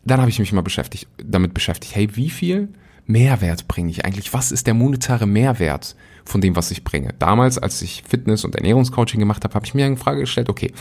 dann 0.04 0.20
habe 0.20 0.30
ich 0.30 0.40
mich 0.40 0.54
mal 0.54 0.62
beschäftigt, 0.62 1.08
damit 1.18 1.54
beschäftigt, 1.54 1.96
hey, 1.96 2.16
wie 2.16 2.30
viel 2.30 2.70
Mehrwert 3.08 3.68
bringe 3.68 3.90
ich 3.90 4.06
eigentlich? 4.06 4.34
Was 4.34 4.52
ist 4.52 4.68
der 4.68 4.74
monetäre 4.74 5.28
Mehrwert 5.28 5.96
von 6.24 6.42
dem, 6.42 6.56
was 6.56 6.72
ich 6.72 6.84
bringe? 6.84 7.14
Damals, 7.20 7.58
als 7.58 7.82
ich 7.82 8.04
Fitness- 8.08 8.46
und 8.46 8.56
Ernährungscoaching 8.56 9.20
gemacht 9.20 9.44
habe, 9.44 9.54
habe 9.54 9.66
ich 9.66 9.74
mir 9.74 9.86
eine 9.86 9.98
Frage 9.98 10.22
gestellt, 10.22 10.50
okay, 10.50 10.72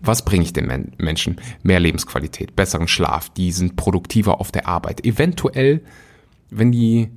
was 0.00 0.24
bringe 0.24 0.44
ich 0.44 0.52
den 0.52 0.66
Men 0.66 0.92
Menschen? 0.98 1.36
Mehr 1.62 1.80
Lebensqualität, 1.80 2.56
besseren 2.56 2.88
Schlaf, 2.88 3.30
die 3.30 3.52
sind 3.52 3.76
produktiver 3.76 4.40
auf 4.40 4.52
der 4.52 4.68
Arbeit. 4.68 5.04
Eventuell, 5.04 5.82
wenn 6.50 6.72
die 6.72 7.10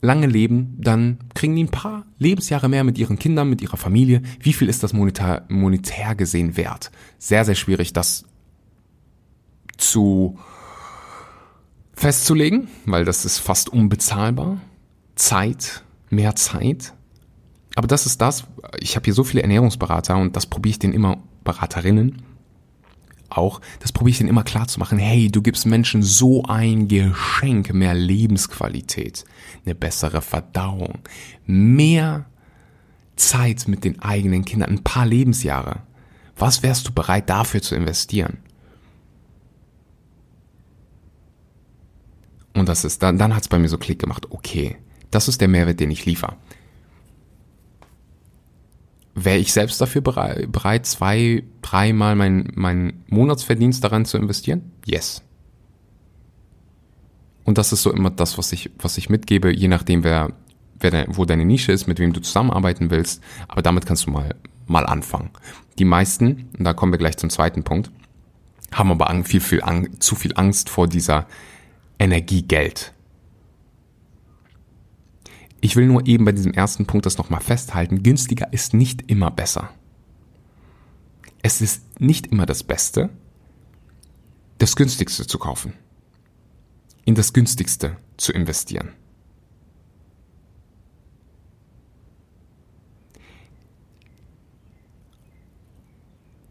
lange 0.00 0.26
leben, 0.26 0.76
dann 0.78 1.18
kriegen 1.34 1.56
die 1.56 1.64
ein 1.64 1.70
paar 1.70 2.04
Lebensjahre 2.18 2.68
mehr 2.68 2.84
mit 2.84 2.98
ihren 2.98 3.18
Kindern, 3.18 3.50
mit 3.50 3.62
ihrer 3.62 3.76
Familie. 3.76 4.22
Wie 4.40 4.52
viel 4.52 4.68
ist 4.68 4.82
das 4.82 4.92
monetär, 4.92 5.44
monetär 5.48 6.14
gesehen 6.14 6.56
wert? 6.56 6.90
Sehr, 7.18 7.44
sehr 7.44 7.54
schwierig, 7.54 7.92
das 7.92 8.24
zu 9.76 10.38
festzulegen, 11.98 12.68
weil 12.86 13.04
das 13.04 13.24
ist 13.24 13.38
fast 13.38 13.68
unbezahlbar. 13.68 14.60
Zeit, 15.16 15.82
mehr 16.10 16.36
Zeit. 16.36 16.94
Aber 17.74 17.88
das 17.88 18.06
ist 18.06 18.20
das, 18.20 18.44
ich 18.80 18.96
habe 18.96 19.04
hier 19.04 19.14
so 19.14 19.24
viele 19.24 19.42
Ernährungsberater 19.42 20.16
und 20.16 20.36
das 20.36 20.46
probiere 20.46 20.70
ich 20.70 20.78
denen 20.78 20.94
immer, 20.94 21.18
Beraterinnen 21.44 22.22
auch, 23.30 23.60
das 23.80 23.92
probiere 23.92 24.12
ich 24.12 24.18
denen 24.18 24.30
immer 24.30 24.42
klar 24.42 24.68
zu 24.68 24.78
machen, 24.80 24.98
hey, 24.98 25.30
du 25.30 25.42
gibst 25.42 25.66
Menschen 25.66 26.02
so 26.02 26.44
ein 26.44 26.88
Geschenk, 26.88 27.74
mehr 27.74 27.94
Lebensqualität, 27.94 29.24
eine 29.64 29.74
bessere 29.74 30.22
Verdauung, 30.22 31.00
mehr 31.46 32.26
Zeit 33.16 33.68
mit 33.68 33.84
den 33.84 34.00
eigenen 34.00 34.44
Kindern, 34.44 34.70
ein 34.70 34.84
paar 34.84 35.06
Lebensjahre. 35.06 35.80
Was 36.36 36.62
wärst 36.62 36.88
du 36.88 36.92
bereit 36.92 37.28
dafür 37.28 37.60
zu 37.60 37.74
investieren? 37.74 38.38
Und 42.58 42.68
das 42.68 42.84
ist, 42.84 43.02
dann, 43.02 43.18
dann 43.18 43.34
hat 43.34 43.42
es 43.42 43.48
bei 43.48 43.58
mir 43.58 43.68
so 43.68 43.78
Klick 43.78 43.98
gemacht, 43.98 44.26
okay, 44.30 44.76
das 45.10 45.28
ist 45.28 45.40
der 45.40 45.48
Mehrwert, 45.48 45.80
den 45.80 45.90
ich 45.90 46.04
liefere. 46.06 46.36
Wäre 49.14 49.38
ich 49.38 49.52
selbst 49.52 49.80
dafür 49.80 50.00
bereit, 50.00 50.86
zwei, 50.86 51.42
dreimal 51.62 52.14
mein, 52.14 52.52
mein 52.54 53.04
Monatsverdienst 53.08 53.82
daran 53.82 54.04
zu 54.04 54.16
investieren? 54.16 54.72
Yes. 54.84 55.22
Und 57.44 57.58
das 57.58 57.72
ist 57.72 57.82
so 57.82 57.92
immer 57.92 58.10
das, 58.10 58.38
was 58.38 58.52
ich, 58.52 58.70
was 58.78 58.98
ich 58.98 59.08
mitgebe, 59.08 59.50
je 59.50 59.68
nachdem, 59.68 60.04
wer, 60.04 60.32
wer 60.78 60.90
de, 60.90 61.06
wo 61.08 61.24
deine 61.24 61.44
Nische 61.44 61.72
ist, 61.72 61.86
mit 61.86 61.98
wem 61.98 62.12
du 62.12 62.20
zusammenarbeiten 62.20 62.90
willst. 62.90 63.22
Aber 63.48 63.62
damit 63.62 63.86
kannst 63.86 64.06
du 64.06 64.10
mal, 64.10 64.34
mal 64.66 64.86
anfangen. 64.86 65.30
Die 65.78 65.84
meisten, 65.84 66.50
und 66.58 66.64
da 66.64 66.74
kommen 66.74 66.92
wir 66.92 66.98
gleich 66.98 67.16
zum 67.16 67.30
zweiten 67.30 67.64
Punkt, 67.64 67.90
haben 68.70 68.90
aber 68.90 69.24
viel, 69.24 69.40
viel, 69.40 69.62
zu 69.98 70.14
viel 70.14 70.32
Angst 70.36 70.68
vor 70.68 70.86
dieser 70.86 71.26
Energiegeld. 71.98 72.94
Ich 75.60 75.74
will 75.74 75.86
nur 75.86 76.06
eben 76.06 76.24
bei 76.24 76.32
diesem 76.32 76.52
ersten 76.52 76.86
Punkt 76.86 77.06
das 77.06 77.18
nochmal 77.18 77.40
festhalten. 77.40 78.02
Günstiger 78.02 78.52
ist 78.52 78.74
nicht 78.74 79.10
immer 79.10 79.30
besser. 79.30 79.70
Es 81.42 81.60
ist 81.60 82.00
nicht 82.00 82.28
immer 82.28 82.46
das 82.46 82.62
Beste, 82.62 83.10
das 84.58 84.76
günstigste 84.76 85.26
zu 85.26 85.38
kaufen. 85.38 85.72
In 87.04 87.14
das 87.14 87.32
günstigste 87.32 87.96
zu 88.16 88.32
investieren. 88.32 88.92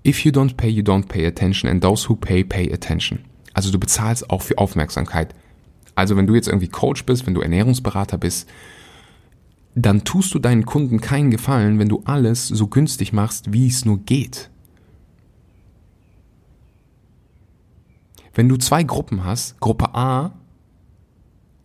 If 0.05 0.23
you 0.23 0.31
don't 0.31 0.55
pay, 0.55 0.69
you 0.69 0.83
don't 0.83 1.07
pay 1.09 1.25
attention 1.25 1.69
and 1.69 1.81
those 1.81 2.07
who 2.07 2.15
pay, 2.15 2.43
pay 2.43 2.71
attention. 2.71 3.25
Also 3.57 3.71
du 3.71 3.79
bezahlst 3.79 4.29
auch 4.29 4.43
für 4.43 4.59
Aufmerksamkeit. 4.59 5.33
Also 5.95 6.15
wenn 6.15 6.27
du 6.27 6.35
jetzt 6.35 6.47
irgendwie 6.47 6.67
Coach 6.67 7.07
bist, 7.07 7.25
wenn 7.25 7.33
du 7.33 7.41
Ernährungsberater 7.41 8.19
bist, 8.19 8.47
dann 9.73 10.03
tust 10.03 10.31
du 10.35 10.37
deinen 10.37 10.63
Kunden 10.63 11.01
keinen 11.01 11.31
Gefallen, 11.31 11.79
wenn 11.79 11.89
du 11.89 12.03
alles 12.05 12.47
so 12.47 12.67
günstig 12.67 13.13
machst, 13.13 13.51
wie 13.51 13.65
es 13.65 13.83
nur 13.83 13.97
geht. 13.97 14.51
Wenn 18.35 18.47
du 18.47 18.57
zwei 18.57 18.83
Gruppen 18.83 19.25
hast, 19.25 19.59
Gruppe 19.59 19.95
A, 19.95 20.33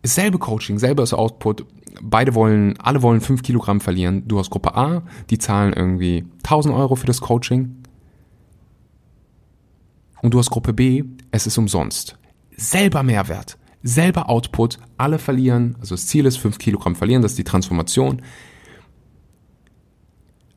selbe 0.03 0.39
Coaching, 0.39 0.79
selbes 0.79 1.13
Output, 1.13 1.67
beide 2.01 2.35
wollen, 2.35 2.81
alle 2.81 3.03
wollen 3.03 3.21
fünf 3.21 3.43
Kilogramm 3.43 3.83
verlieren. 3.83 4.27
Du 4.27 4.39
hast 4.39 4.49
Gruppe 4.49 4.75
A, 4.75 5.03
die 5.29 5.37
zahlen 5.37 5.75
irgendwie 5.75 6.25
1000 6.39 6.75
Euro 6.75 6.97
für 6.97 7.07
das 7.07 7.21
Coaching. 7.21 7.82
Und 10.23 10.33
du 10.33 10.39
hast 10.39 10.51
Gruppe 10.51 10.73
B, 10.73 11.05
es 11.33 11.47
ist 11.47 11.59
umsonst. 11.59 12.17
Selber 12.57 13.03
Mehrwert, 13.03 13.59
selber 13.83 14.31
Output, 14.31 14.79
alle 14.97 15.19
verlieren, 15.19 15.77
also 15.81 15.95
das 15.95 16.07
Ziel 16.07 16.27
ist 16.27 16.39
5 16.39 16.59
Kilogramm 16.59 16.95
verlieren, 16.95 17.23
das 17.23 17.33
ist 17.33 17.39
die 17.39 17.45
Transformation. 17.45 18.23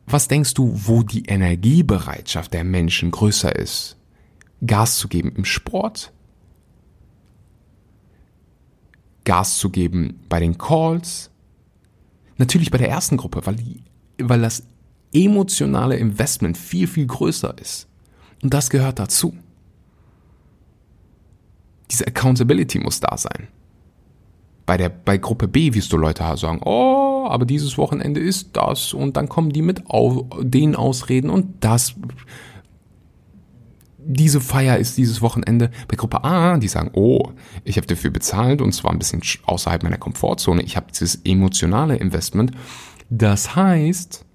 Was 0.06 0.28
denkst 0.28 0.54
du, 0.54 0.72
wo 0.86 1.02
die 1.02 1.26
Energiebereitschaft 1.26 2.54
der 2.54 2.64
Menschen 2.64 3.10
größer 3.10 3.56
ist? 3.56 3.98
Gas 4.66 4.98
zu 4.98 5.08
geben 5.08 5.34
im 5.36 5.46
Sport? 5.46 6.14
Gas 9.24 9.58
zu 9.58 9.72
geben 9.72 10.22
bei 10.30 10.40
den 10.40 10.60
Calls? 10.60 11.32
Natürlich 12.38 12.70
bei 12.70 12.78
der 12.78 12.90
ersten 12.90 13.18
Gruppe, 13.18 13.46
weil, 13.46 13.56
die, 13.56 13.82
weil 14.22 14.42
das 14.42 14.68
emotionale 15.12 15.98
Investment 15.98 16.56
viel, 16.56 16.86
viel 16.86 17.08
größer 17.08 17.58
ist. 17.58 17.88
Und 18.44 18.54
das 18.54 18.70
gehört 18.70 19.00
dazu. 19.00 19.36
Diese 21.92 22.08
Accountability 22.08 22.80
muss 22.80 23.00
da 23.00 23.18
sein. 23.18 23.48
Bei 24.65 24.77
der, 24.77 24.89
bei 24.89 25.18
Gruppe 25.18 25.48
B 25.48 25.74
wirst 25.74 25.94
du 25.94 25.98
Leute 25.98 26.24
sagen, 26.38 26.62
oh, 26.65 27.27
aber 27.27 27.46
dieses 27.46 27.77
Wochenende 27.77 28.20
ist 28.20 28.50
das 28.54 28.94
und 28.94 29.15
dann 29.15 29.30
kommen 29.30 29.51
die 29.51 29.62
mit 29.62 29.89
auf, 29.89 30.25
den 30.42 30.75
Ausreden 30.75 31.30
und 31.30 31.63
das. 31.63 31.96
Diese 34.08 34.39
Feier 34.39 34.77
ist 34.77 34.98
dieses 34.98 35.22
Wochenende. 35.22 35.72
Bei 35.88 35.96
Gruppe 35.96 36.24
A, 36.24 36.58
die 36.58 36.68
sagen, 36.68 36.92
oh, 36.94 37.32
ich 37.63 37.77
habe 37.77 37.88
dafür 37.88 38.12
bezahlt 38.12 38.62
und 38.62 38.72
zwar 38.72 38.92
ein 38.92 39.00
bisschen 39.00 39.22
außerhalb 39.46 39.84
meiner 39.84 39.98
Komfortzone. 39.98 40.62
Ich 40.63 40.77
habe 40.77 40.88
dieses 40.92 41.22
emotionale 41.24 41.96
Investment. 41.98 42.51
Das 43.10 43.56
heißt, 43.56 44.25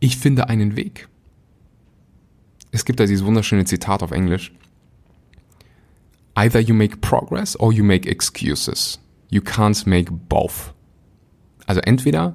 ich 0.00 0.16
finde 0.16 0.48
einen 0.48 0.76
Weg. 0.76 1.08
Es 2.72 2.84
gibt 2.84 3.00
da 3.00 3.06
dieses 3.06 3.24
wunderschöne 3.24 3.64
Zitat 3.64 4.02
auf 4.02 4.12
Englisch. 4.12 4.52
Either 6.40 6.58
you 6.58 6.74
make 6.74 7.02
progress 7.02 7.54
or 7.56 7.70
you 7.70 7.84
make 7.84 8.08
excuses. 8.08 8.98
You 9.28 9.42
can't 9.42 9.86
make 9.86 10.10
both. 10.10 10.72
Also 11.66 11.82
entweder 11.82 12.34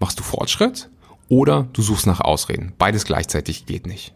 machst 0.00 0.18
du 0.18 0.24
Fortschritt 0.24 0.90
oder 1.28 1.68
du 1.72 1.82
suchst 1.82 2.08
nach 2.08 2.20
Ausreden. 2.20 2.72
Beides 2.78 3.04
gleichzeitig 3.04 3.64
geht 3.64 3.86
nicht. 3.86 4.12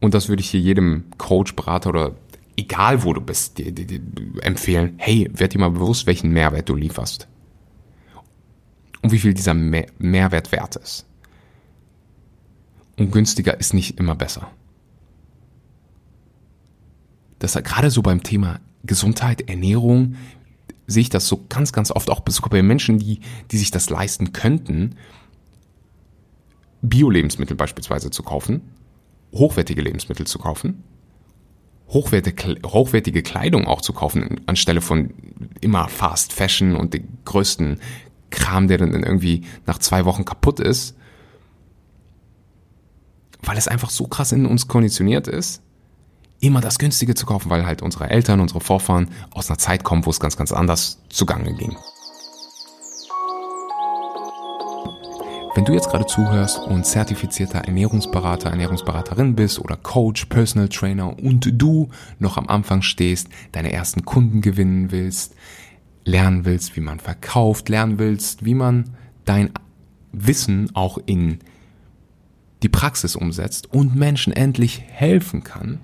Und 0.00 0.14
das 0.14 0.28
würde 0.28 0.42
ich 0.42 0.50
hier 0.50 0.60
jedem 0.60 1.06
Coach, 1.18 1.56
Berater 1.56 1.90
oder 1.90 2.14
egal 2.56 3.02
wo 3.02 3.12
du 3.12 3.20
bist, 3.20 3.58
dir, 3.58 3.72
dir, 3.72 3.84
dir 3.84 4.00
empfehlen. 4.44 4.94
Hey, 4.98 5.28
werd 5.32 5.54
dir 5.54 5.58
mal 5.58 5.72
bewusst, 5.72 6.06
welchen 6.06 6.30
Mehrwert 6.30 6.68
du 6.68 6.76
lieferst. 6.76 7.26
Und 9.02 9.10
wie 9.10 9.18
viel 9.18 9.34
dieser 9.34 9.54
Mehr 9.54 9.86
Mehrwert 9.98 10.52
wert 10.52 10.76
ist. 10.76 11.04
Und 12.96 13.10
günstiger 13.10 13.58
ist 13.58 13.74
nicht 13.74 13.98
immer 13.98 14.14
besser 14.14 14.52
dass 17.44 17.62
gerade 17.62 17.90
so 17.90 18.02
beim 18.02 18.22
Thema 18.22 18.60
Gesundheit, 18.84 19.48
Ernährung, 19.48 20.16
sehe 20.86 21.02
ich 21.02 21.10
das 21.10 21.28
so 21.28 21.44
ganz, 21.48 21.72
ganz 21.72 21.90
oft 21.90 22.10
auch 22.10 22.20
bei 22.20 22.62
Menschen, 22.62 22.98
die, 22.98 23.20
die 23.50 23.58
sich 23.58 23.70
das 23.70 23.90
leisten 23.90 24.32
könnten, 24.32 24.96
Bio-Lebensmittel 26.82 27.56
beispielsweise 27.56 28.10
zu 28.10 28.22
kaufen, 28.22 28.62
hochwertige 29.32 29.82
Lebensmittel 29.82 30.26
zu 30.26 30.38
kaufen, 30.38 30.84
hochwertige, 31.88 33.22
Kleidung 33.22 33.66
auch 33.66 33.80
zu 33.80 33.92
kaufen, 33.92 34.40
anstelle 34.46 34.80
von 34.80 35.12
immer 35.60 35.88
Fast 35.88 36.32
Fashion 36.32 36.76
und 36.76 36.94
den 36.94 37.18
größten 37.24 37.80
Kram, 38.30 38.68
der 38.68 38.78
dann 38.78 38.92
irgendwie 38.92 39.44
nach 39.66 39.78
zwei 39.78 40.04
Wochen 40.04 40.24
kaputt 40.24 40.60
ist, 40.60 40.96
weil 43.42 43.56
es 43.56 43.68
einfach 43.68 43.90
so 43.90 44.06
krass 44.06 44.32
in 44.32 44.46
uns 44.46 44.68
konditioniert 44.68 45.28
ist, 45.28 45.62
immer 46.46 46.60
das 46.60 46.78
Günstige 46.78 47.14
zu 47.14 47.26
kaufen, 47.26 47.50
weil 47.50 47.66
halt 47.66 47.82
unsere 47.82 48.10
Eltern, 48.10 48.40
unsere 48.40 48.60
Vorfahren 48.60 49.08
aus 49.32 49.48
einer 49.50 49.58
Zeit 49.58 49.84
kommen, 49.84 50.04
wo 50.06 50.10
es 50.10 50.20
ganz, 50.20 50.36
ganz 50.36 50.52
anders 50.52 50.98
zugange 51.08 51.54
ging. 51.54 51.76
Wenn 55.54 55.64
du 55.64 55.72
jetzt 55.72 55.88
gerade 55.88 56.06
zuhörst 56.06 56.58
und 56.58 56.84
zertifizierter 56.84 57.60
Ernährungsberater, 57.60 58.50
Ernährungsberaterin 58.50 59.36
bist 59.36 59.60
oder 59.60 59.76
Coach, 59.76 60.24
Personal 60.24 60.68
Trainer 60.68 61.16
und 61.16 61.48
du 61.52 61.90
noch 62.18 62.36
am 62.36 62.48
Anfang 62.48 62.82
stehst, 62.82 63.28
deine 63.52 63.72
ersten 63.72 64.04
Kunden 64.04 64.40
gewinnen 64.40 64.90
willst, 64.90 65.36
lernen 66.04 66.44
willst, 66.44 66.74
wie 66.74 66.80
man 66.80 66.98
verkauft, 66.98 67.68
lernen 67.68 68.00
willst, 68.00 68.44
wie 68.44 68.54
man 68.54 68.96
dein 69.24 69.50
Wissen 70.10 70.74
auch 70.74 70.98
in 71.06 71.38
die 72.64 72.68
Praxis 72.68 73.14
umsetzt 73.14 73.72
und 73.72 73.94
Menschen 73.94 74.32
endlich 74.32 74.82
helfen 74.88 75.44
kann, 75.44 75.78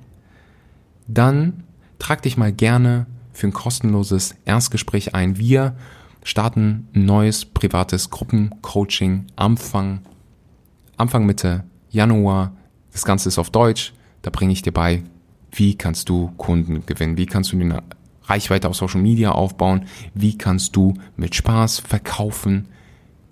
dann 1.14 1.64
trag 1.98 2.22
dich 2.22 2.36
mal 2.36 2.52
gerne 2.52 3.06
für 3.32 3.46
ein 3.46 3.52
kostenloses 3.52 4.34
Erstgespräch 4.44 5.14
ein. 5.14 5.38
Wir 5.38 5.74
starten 6.22 6.88
ein 6.94 7.04
neues 7.04 7.44
privates 7.44 8.10
Gruppencoaching 8.10 9.26
Anfang, 9.36 10.00
Anfang 10.96 11.26
Mitte 11.26 11.64
Januar. 11.90 12.52
Das 12.92 13.04
Ganze 13.04 13.28
ist 13.28 13.38
auf 13.38 13.50
Deutsch. 13.50 13.92
Da 14.22 14.30
bringe 14.30 14.52
ich 14.52 14.62
dir 14.62 14.72
bei, 14.72 15.02
wie 15.52 15.76
kannst 15.76 16.08
du 16.08 16.32
Kunden 16.36 16.84
gewinnen? 16.86 17.16
Wie 17.16 17.26
kannst 17.26 17.52
du 17.52 17.60
eine 17.60 17.82
Reichweite 18.24 18.68
auf 18.68 18.76
Social 18.76 19.00
Media 19.00 19.32
aufbauen? 19.32 19.86
Wie 20.14 20.36
kannst 20.36 20.76
du 20.76 20.94
mit 21.16 21.34
Spaß 21.34 21.80
verkaufen? 21.80 22.68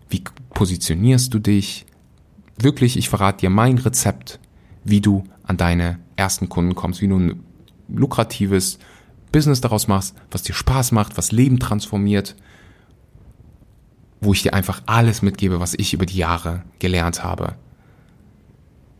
Wie 0.08 0.24
positionierst 0.54 1.32
du 1.32 1.38
dich? 1.38 1.86
Wirklich, 2.56 2.96
ich 2.96 3.08
verrate 3.08 3.40
dir 3.40 3.50
mein 3.50 3.78
Rezept, 3.78 4.40
wie 4.84 5.00
du 5.00 5.24
an 5.44 5.56
deine 5.56 5.98
ersten 6.16 6.48
Kunden 6.48 6.74
kommst, 6.74 7.00
wie 7.00 7.08
du 7.08 7.36
lukratives 7.88 8.78
Business 9.32 9.60
daraus 9.60 9.88
machst, 9.88 10.14
was 10.30 10.42
dir 10.42 10.54
Spaß 10.54 10.92
macht, 10.92 11.18
was 11.18 11.32
Leben 11.32 11.58
transformiert 11.58 12.34
wo 14.20 14.32
ich 14.32 14.42
dir 14.42 14.54
einfach 14.54 14.82
alles 14.86 15.22
mitgebe, 15.22 15.60
was 15.60 15.74
ich 15.74 15.94
über 15.94 16.06
die 16.06 16.16
Jahre 16.16 16.62
gelernt 16.78 17.22
habe. 17.22 17.54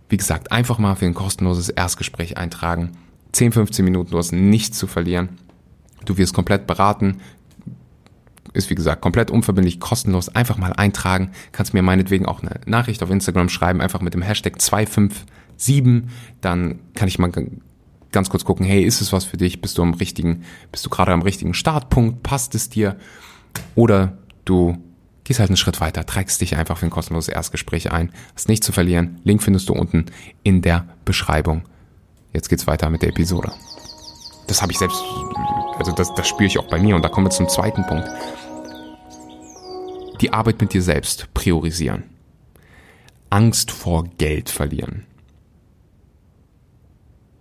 Wie 0.08 0.16
gesagt, 0.16 0.52
einfach 0.52 0.78
mal 0.78 0.94
für 0.94 1.06
ein 1.06 1.14
kostenloses 1.14 1.68
Erstgespräch 1.68 2.36
eintragen. 2.36 2.92
10, 3.32 3.52
15 3.52 3.84
Minuten, 3.84 4.10
du 4.10 4.18
hast 4.18 4.32
nichts 4.32 4.78
zu 4.78 4.86
verlieren. 4.86 5.28
Du 6.04 6.16
wirst 6.16 6.34
komplett 6.34 6.66
beraten. 6.66 7.18
Ist 8.54 8.70
wie 8.70 8.74
gesagt 8.74 9.02
komplett 9.02 9.30
unverbindlich, 9.30 9.80
kostenlos. 9.80 10.30
Einfach 10.30 10.56
mal 10.56 10.72
eintragen. 10.72 11.32
Kannst 11.52 11.74
mir 11.74 11.82
meinetwegen 11.82 12.24
auch 12.24 12.42
eine 12.42 12.60
Nachricht 12.64 13.02
auf 13.02 13.10
Instagram 13.10 13.50
schreiben, 13.50 13.82
einfach 13.82 14.00
mit 14.00 14.14
dem 14.14 14.22
Hashtag 14.22 14.62
257. 14.62 16.04
Dann 16.40 16.78
kann 16.94 17.08
ich 17.08 17.18
mal 17.18 17.30
ganz 18.12 18.30
kurz 18.30 18.44
gucken, 18.44 18.64
hey, 18.64 18.82
ist 18.82 19.00
es 19.00 19.12
was 19.12 19.24
für 19.24 19.36
dich? 19.36 19.60
Bist 19.60 19.78
du 19.78 19.82
am 19.82 19.94
richtigen, 19.94 20.44
bist 20.72 20.84
du 20.84 20.90
gerade 20.90 21.12
am 21.12 21.22
richtigen 21.22 21.54
Startpunkt? 21.54 22.22
Passt 22.22 22.54
es 22.54 22.68
dir? 22.68 22.96
Oder 23.74 24.18
du 24.44 24.78
gehst 25.24 25.40
halt 25.40 25.50
einen 25.50 25.56
Schritt 25.56 25.80
weiter, 25.80 26.06
trägst 26.06 26.40
dich 26.40 26.56
einfach 26.56 26.78
für 26.78 26.86
ein 26.86 26.90
kostenloses 26.90 27.28
Erstgespräch 27.28 27.92
ein. 27.92 28.12
Hast 28.34 28.48
nichts 28.48 28.64
zu 28.64 28.72
verlieren. 28.72 29.20
Link 29.24 29.42
findest 29.42 29.68
du 29.68 29.74
unten 29.74 30.06
in 30.42 30.62
der 30.62 30.88
Beschreibung. 31.04 31.62
Jetzt 32.32 32.48
geht's 32.48 32.66
weiter 32.66 32.88
mit 32.88 33.02
der 33.02 33.10
Episode. 33.10 33.52
Das 34.46 34.62
habe 34.62 34.72
ich 34.72 34.78
selbst, 34.78 35.02
also 35.78 35.92
das, 35.92 36.14
das 36.14 36.26
spüre 36.26 36.46
ich 36.46 36.58
auch 36.58 36.68
bei 36.68 36.78
mir 36.78 36.96
und 36.96 37.02
da 37.02 37.10
kommen 37.10 37.26
wir 37.26 37.30
zum 37.30 37.48
zweiten 37.48 37.84
Punkt. 37.86 38.08
Die 40.22 40.32
Arbeit 40.32 40.60
mit 40.60 40.72
dir 40.72 40.82
selbst 40.82 41.32
priorisieren. 41.34 42.04
Angst 43.30 43.70
vor 43.70 44.04
Geld 44.16 44.48
verlieren. 44.48 45.04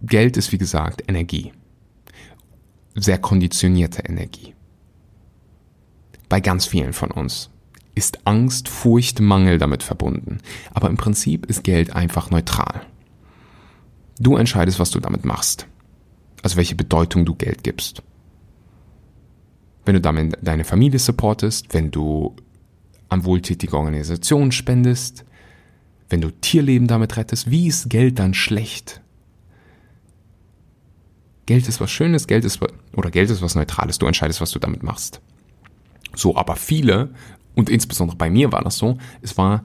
Geld 0.02 0.38
ist 0.38 0.52
wie 0.52 0.58
gesagt 0.58 1.04
Energie. 1.08 1.52
Sehr 2.96 3.18
konditionierte 3.18 4.04
Energie. 4.04 4.54
Bei 6.30 6.40
ganz 6.40 6.66
vielen 6.66 6.94
von 6.94 7.12
uns 7.12 7.50
ist 7.96 8.28
Angst, 8.28 8.70
Furcht, 8.70 9.20
Mangel 9.20 9.58
damit 9.58 9.82
verbunden. 9.82 10.38
Aber 10.74 10.90
im 10.90 10.98
Prinzip 10.98 11.48
ist 11.48 11.64
Geld 11.64 11.96
einfach 11.96 12.30
neutral. 12.30 12.82
Du 14.20 14.36
entscheidest, 14.36 14.80
was 14.80 14.92
du 14.92 15.00
damit 15.00 15.26
machst. 15.26 15.68
Also 16.44 16.58
welche 16.58 16.76
Bedeutung 16.76 17.26
du 17.26 17.34
Geld 17.34 17.64
gibst. 17.64 18.04
Wenn 19.86 19.96
du 19.96 20.02
damit 20.02 20.38
deine 20.42 20.64
Familie 20.64 21.00
supportest, 21.00 21.74
wenn 21.74 21.90
du 21.92 22.36
an 23.10 23.26
wohltätige 23.26 23.76
Organisationen 23.76 24.52
spendest, 24.52 25.26
wenn 26.10 26.22
du 26.22 26.30
Tierleben 26.30 26.88
damit 26.88 27.18
rettest, 27.18 27.50
wie 27.50 27.68
ist 27.68 27.90
Geld 27.90 28.20
dann 28.20 28.34
schlecht? 28.34 29.02
Geld 31.48 31.68
ist 31.68 31.82
was 31.82 31.90
Schönes, 31.90 32.28
Geld 32.28 32.46
ist 32.46 32.60
oder 32.94 33.10
Geld 33.10 33.32
ist 33.32 33.42
was 33.42 33.56
Neutrales. 33.56 33.98
Du 33.98 34.06
entscheidest, 34.06 34.42
was 34.42 34.52
du 34.52 34.60
damit 34.60 34.84
machst. 34.84 35.22
So, 36.14 36.36
aber 36.36 36.56
viele 36.56 37.10
und 37.56 37.70
insbesondere 37.72 38.18
bei 38.18 38.30
mir 38.30 38.52
war 38.52 38.64
das 38.64 38.78
so, 38.78 38.98
es 39.22 39.38
war 39.38 39.64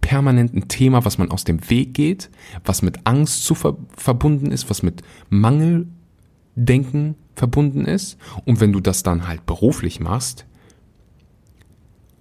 permanent 0.00 0.54
ein 0.54 0.68
Thema, 0.68 1.04
was 1.04 1.18
man 1.18 1.30
aus 1.30 1.44
dem 1.44 1.70
Weg 1.70 1.94
geht, 1.94 2.30
was 2.64 2.82
mit 2.82 3.06
Angst 3.06 3.44
zu 3.44 3.54
ver 3.54 3.76
verbunden 3.96 4.50
ist, 4.50 4.68
was 4.70 4.82
mit 4.82 5.02
Mangeldenken 5.28 7.14
verbunden 7.36 7.84
ist. 7.84 8.18
Und 8.44 8.60
wenn 8.60 8.72
du 8.72 8.80
das 8.80 9.02
dann 9.02 9.28
halt 9.28 9.46
beruflich 9.46 10.00
machst 10.00 10.46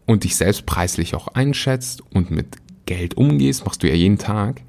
und 0.05 0.23
dich 0.25 0.35
selbst 0.35 0.65
preislich 0.65 1.15
auch 1.15 1.29
einschätzt 1.29 2.03
und 2.13 2.29
mit 2.29 2.57
Geld 2.85 3.15
umgehst, 3.15 3.65
machst 3.65 3.83
du 3.83 3.87
ja 3.87 3.95
jeden 3.95 4.17
Tag, 4.17 4.61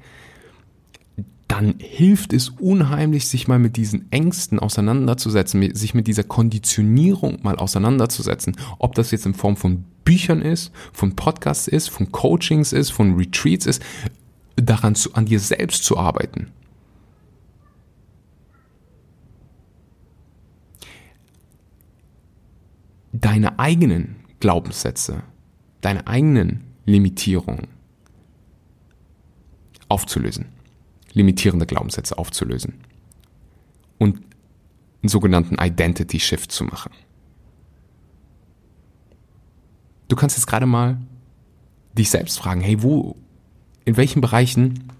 dann 1.47 1.75
hilft 1.77 2.33
es 2.33 2.49
unheimlich, 2.49 3.27
sich 3.27 3.47
mal 3.47 3.59
mit 3.59 3.77
diesen 3.77 4.11
Ängsten 4.11 4.59
auseinanderzusetzen, 4.59 5.75
sich 5.75 5.93
mit 5.93 6.07
dieser 6.07 6.23
Konditionierung 6.23 7.39
mal 7.43 7.57
auseinanderzusetzen. 7.57 8.55
Ob 8.79 8.95
das 8.95 9.11
jetzt 9.11 9.25
in 9.25 9.33
Form 9.33 9.57
von 9.57 9.83
Büchern 10.05 10.41
ist, 10.41 10.71
von 10.93 11.15
Podcasts 11.15 11.67
ist, 11.67 11.89
von 11.89 12.11
Coachings 12.11 12.73
ist, 12.73 12.91
von 12.91 13.15
Retreats 13.15 13.65
ist, 13.65 13.83
daran 14.55 14.95
zu, 14.95 15.13
an 15.13 15.25
dir 15.25 15.39
selbst 15.39 15.83
zu 15.83 15.97
arbeiten. 15.97 16.51
Deine 23.11 23.59
eigenen 23.59 24.15
Glaubenssätze, 24.39 25.23
deine 25.81 26.07
eigenen 26.07 26.63
Limitierungen 26.85 27.67
aufzulösen 29.87 30.52
limitierende 31.13 31.65
Glaubenssätze 31.65 32.17
aufzulösen 32.17 32.75
und 33.97 34.17
einen 35.01 35.09
sogenannten 35.09 35.55
Identity 35.59 36.19
Shift 36.19 36.51
zu 36.51 36.63
machen. 36.63 36.91
Du 40.07 40.15
kannst 40.15 40.37
jetzt 40.37 40.47
gerade 40.47 40.65
mal 40.65 40.97
dich 41.93 42.09
selbst 42.09 42.39
fragen, 42.39 42.61
hey, 42.61 42.81
wo, 42.81 43.15
in 43.85 43.97
welchen 43.97 44.21
Bereichen, 44.21 44.91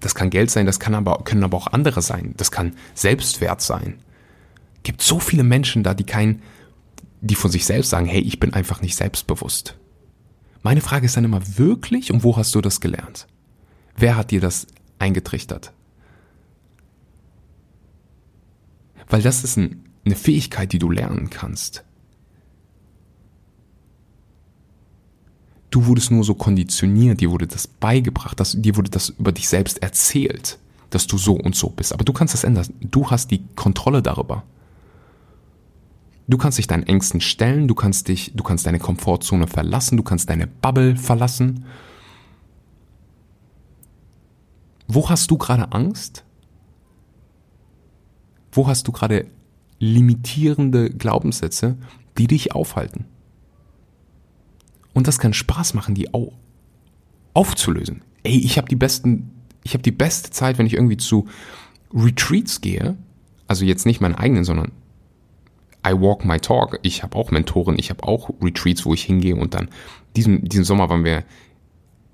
das 0.00 0.14
kann 0.14 0.30
Geld 0.30 0.50
sein, 0.50 0.66
das 0.66 0.80
kann 0.80 0.94
aber, 0.94 1.22
können 1.24 1.44
aber 1.44 1.56
auch 1.56 1.68
andere 1.68 2.02
sein, 2.02 2.34
das 2.36 2.50
kann 2.50 2.74
Selbstwert 2.94 3.60
sein. 3.60 3.98
Gibt 4.82 5.02
so 5.02 5.18
viele 5.18 5.44
Menschen 5.44 5.82
da, 5.82 5.94
die 5.94 6.04
kein, 6.04 6.42
die 7.20 7.34
von 7.34 7.50
sich 7.50 7.64
selbst 7.64 7.90
sagen, 7.90 8.06
hey, 8.06 8.20
ich 8.20 8.40
bin 8.40 8.52
einfach 8.52 8.80
nicht 8.82 8.96
selbstbewusst. 8.96 9.76
Meine 10.62 10.80
Frage 10.80 11.06
ist 11.06 11.16
dann 11.16 11.24
immer 11.24 11.42
wirklich, 11.58 12.12
und 12.12 12.24
wo 12.24 12.36
hast 12.36 12.54
du 12.54 12.60
das 12.60 12.80
gelernt? 12.80 13.26
Wer 13.96 14.16
hat 14.16 14.30
dir 14.30 14.40
das 14.40 14.66
eingetrichtert. 15.04 15.72
Weil 19.08 19.22
das 19.22 19.44
ist 19.44 19.56
ein, 19.58 19.84
eine 20.04 20.16
Fähigkeit, 20.16 20.72
die 20.72 20.78
du 20.78 20.90
lernen 20.90 21.28
kannst. 21.28 21.84
Du 25.70 25.86
wurdest 25.86 26.10
nur 26.10 26.24
so 26.24 26.34
konditioniert, 26.34 27.20
dir 27.20 27.30
wurde 27.30 27.46
das 27.46 27.66
beigebracht, 27.66 28.38
dass, 28.40 28.52
dir 28.52 28.76
wurde 28.76 28.90
das 28.90 29.10
über 29.10 29.32
dich 29.32 29.48
selbst 29.48 29.82
erzählt, 29.82 30.58
dass 30.90 31.06
du 31.06 31.18
so 31.18 31.34
und 31.34 31.54
so 31.54 31.68
bist. 31.68 31.92
Aber 31.92 32.04
du 32.04 32.12
kannst 32.12 32.32
das 32.32 32.44
ändern. 32.44 32.66
Du 32.80 33.10
hast 33.10 33.30
die 33.30 33.44
Kontrolle 33.56 34.00
darüber. 34.00 34.44
Du 36.26 36.38
kannst 36.38 36.56
dich 36.56 36.66
deinen 36.66 36.84
Ängsten 36.84 37.20
stellen, 37.20 37.68
du 37.68 37.74
kannst 37.74 38.08
dich, 38.08 38.32
du 38.34 38.42
kannst 38.42 38.64
deine 38.64 38.78
Komfortzone 38.78 39.46
verlassen, 39.46 39.98
du 39.98 40.02
kannst 40.02 40.30
deine 40.30 40.46
Bubble 40.46 40.96
verlassen 40.96 41.66
Wo 44.86 45.08
hast 45.08 45.30
du 45.30 45.38
gerade 45.38 45.72
Angst? 45.72 46.24
Wo 48.52 48.66
hast 48.66 48.86
du 48.86 48.92
gerade 48.92 49.26
limitierende 49.78 50.90
Glaubenssätze, 50.90 51.76
die 52.18 52.26
dich 52.26 52.52
aufhalten? 52.52 53.06
Und 54.92 55.08
das 55.08 55.18
kann 55.18 55.32
Spaß 55.32 55.74
machen, 55.74 55.94
die 55.94 56.14
au 56.14 56.32
aufzulösen. 57.34 58.02
Ey, 58.22 58.38
ich 58.38 58.58
habe 58.58 58.68
die 58.68 58.76
besten, 58.76 59.32
ich 59.64 59.74
habe 59.74 59.82
die 59.82 59.90
beste 59.90 60.30
Zeit, 60.30 60.56
wenn 60.56 60.66
ich 60.66 60.74
irgendwie 60.74 60.96
zu 60.96 61.26
Retreats 61.92 62.60
gehe, 62.60 62.96
also 63.48 63.64
jetzt 63.64 63.86
nicht 63.86 64.00
meine 64.00 64.18
eigenen, 64.18 64.44
sondern 64.44 64.70
I 65.86 65.92
walk 65.92 66.24
my 66.24 66.38
talk. 66.38 66.78
Ich 66.82 67.02
habe 67.02 67.16
auch 67.16 67.32
Mentoren, 67.32 67.76
ich 67.78 67.90
habe 67.90 68.04
auch 68.04 68.30
Retreats, 68.40 68.86
wo 68.86 68.94
ich 68.94 69.02
hingehe 69.02 69.36
und 69.36 69.54
dann 69.54 69.68
diesen, 70.16 70.44
diesen 70.44 70.64
Sommer 70.64 70.88
waren 70.88 71.04
wir, 71.04 71.24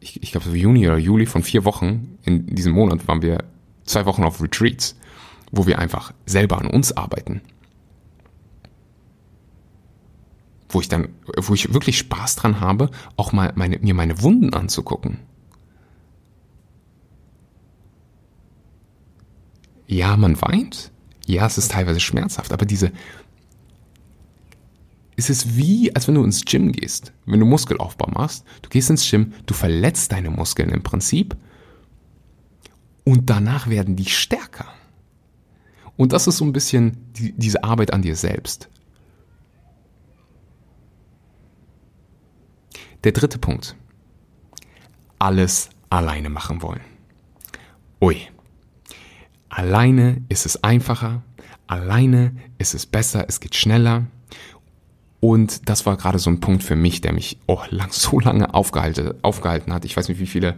ich, 0.01 0.23
ich 0.23 0.33
glaube 0.33 0.49
so 0.49 0.55
Juni 0.55 0.87
oder 0.87 0.99
Juli 0.99 1.27
von 1.27 1.43
vier 1.43 1.65
Wochen 1.65 2.19
in 2.25 2.47
diesem 2.47 2.73
Monat 2.73 3.07
waren 3.07 3.23
wir 3.23 3.45
zwei 3.85 4.07
Wochen 4.07 4.25
auf 4.25 4.43
Retreats, 4.43 4.97
wo 5.53 5.67
wir 5.67 5.79
einfach 5.79 6.13
selber 6.27 6.59
an 6.59 6.67
uns 6.67 6.93
arbeiten. 6.93 7.43
Wo 10.69 10.81
ich 10.81 10.89
dann, 10.89 11.09
wo 11.37 11.53
ich 11.55 11.75
wirklich 11.75 11.99
Spaß 11.99 12.37
dran 12.37 12.61
habe, 12.61 12.91
auch 13.17 13.33
mal 13.33 13.53
meine, 13.57 13.79
mir 13.79 13.95
meine 13.95 14.23
Wunden 14.23 14.55
anzugucken. 14.55 15.19
Ja, 19.87 20.17
man 20.17 20.41
weint. 20.41 20.93
Ja, 21.27 21.47
es 21.47 21.59
ist 21.59 21.73
teilweise 21.73 21.99
schmerzhaft, 21.99 22.53
aber 22.53 22.65
diese, 22.65 22.93
es 25.21 25.29
ist 25.29 25.55
wie, 25.55 25.95
als 25.95 26.09
wenn 26.09 26.15
du 26.15 26.25
ins 26.25 26.47
Gym 26.47 26.73
gehst, 26.73 27.13
wenn 27.27 27.41
du 27.41 27.45
Muskelaufbau 27.45 28.11
machst. 28.11 28.45
Du 28.63 28.71
gehst 28.71 28.89
ins 28.89 29.09
Gym, 29.09 29.35
du 29.45 29.53
verletzt 29.53 30.13
deine 30.13 30.31
Muskeln 30.31 30.71
im 30.71 30.83
Prinzip 30.83 31.37
und 33.05 33.29
danach 33.29 33.69
werden 33.69 33.97
die 33.97 34.07
stärker. 34.07 34.67
Und 35.99 36.15
das 36.15 36.27
ist 36.27 36.39
so 36.39 36.45
ein 36.47 36.55
bisschen 36.55 36.97
die, 37.13 37.33
diese 37.33 37.63
Arbeit 37.65 37.93
an 37.93 38.01
dir 38.01 38.17
selbst. 38.17 38.71
Der 43.05 43.13
dritte 43.13 43.39
Punkt. 43.39 43.77
Alles 45.19 45.69
alleine 45.91 46.31
machen 46.31 46.63
wollen. 46.63 46.81
Ui. 48.01 48.17
Alleine 49.51 50.23
ist 50.31 50.47
es 50.47 50.65
einfacher, 50.65 51.23
alleine 51.67 52.35
ist 52.57 52.73
es 52.73 52.87
besser, 52.87 53.27
es 53.29 53.41
geht 53.41 53.55
schneller. 53.55 54.07
Und 55.21 55.69
das 55.69 55.85
war 55.85 55.97
gerade 55.97 56.19
so 56.19 56.31
ein 56.31 56.41
Punkt 56.41 56.63
für 56.63 56.77
mich, 56.77 57.03
der 57.03 57.13
mich 57.13 57.39
oh, 57.47 57.61
lang, 57.71 57.91
so 57.93 58.19
lange 58.19 58.55
aufgehalten, 58.55 59.13
aufgehalten 59.23 59.73
hat. 59.73 59.85
Ich 59.85 59.97
weiß 59.97 60.09
nicht, 60.09 60.21
wie 60.21 60.27
viele 60.27 60.57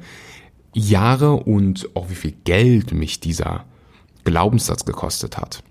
Jahre 0.73 1.33
und 1.33 1.91
auch 1.95 2.09
wie 2.09 2.15
viel 2.15 2.35
Geld 2.45 2.93
mich 2.93 3.21
dieser 3.21 3.65
Glaubenssatz 4.25 4.85
gekostet 4.85 5.37
hat. 5.37 5.63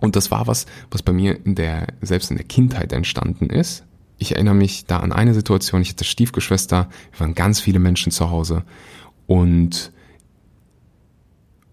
Und 0.00 0.16
das 0.16 0.30
war 0.30 0.46
was, 0.46 0.66
was 0.90 1.02
bei 1.02 1.12
mir 1.12 1.44
in 1.44 1.54
der, 1.54 1.88
selbst 2.00 2.30
in 2.30 2.36
der 2.36 2.46
Kindheit 2.46 2.92
entstanden 2.92 3.50
ist. 3.50 3.84
Ich 4.18 4.32
erinnere 4.32 4.54
mich 4.54 4.86
da 4.86 4.98
an 4.98 5.12
eine 5.12 5.34
Situation, 5.34 5.82
ich 5.82 5.90
hatte 5.90 6.04
Stiefgeschwister, 6.04 6.88
wir 7.10 7.20
waren 7.20 7.34
ganz 7.34 7.60
viele 7.60 7.80
Menschen 7.80 8.12
zu 8.12 8.30
Hause 8.30 8.62
und 9.26 9.92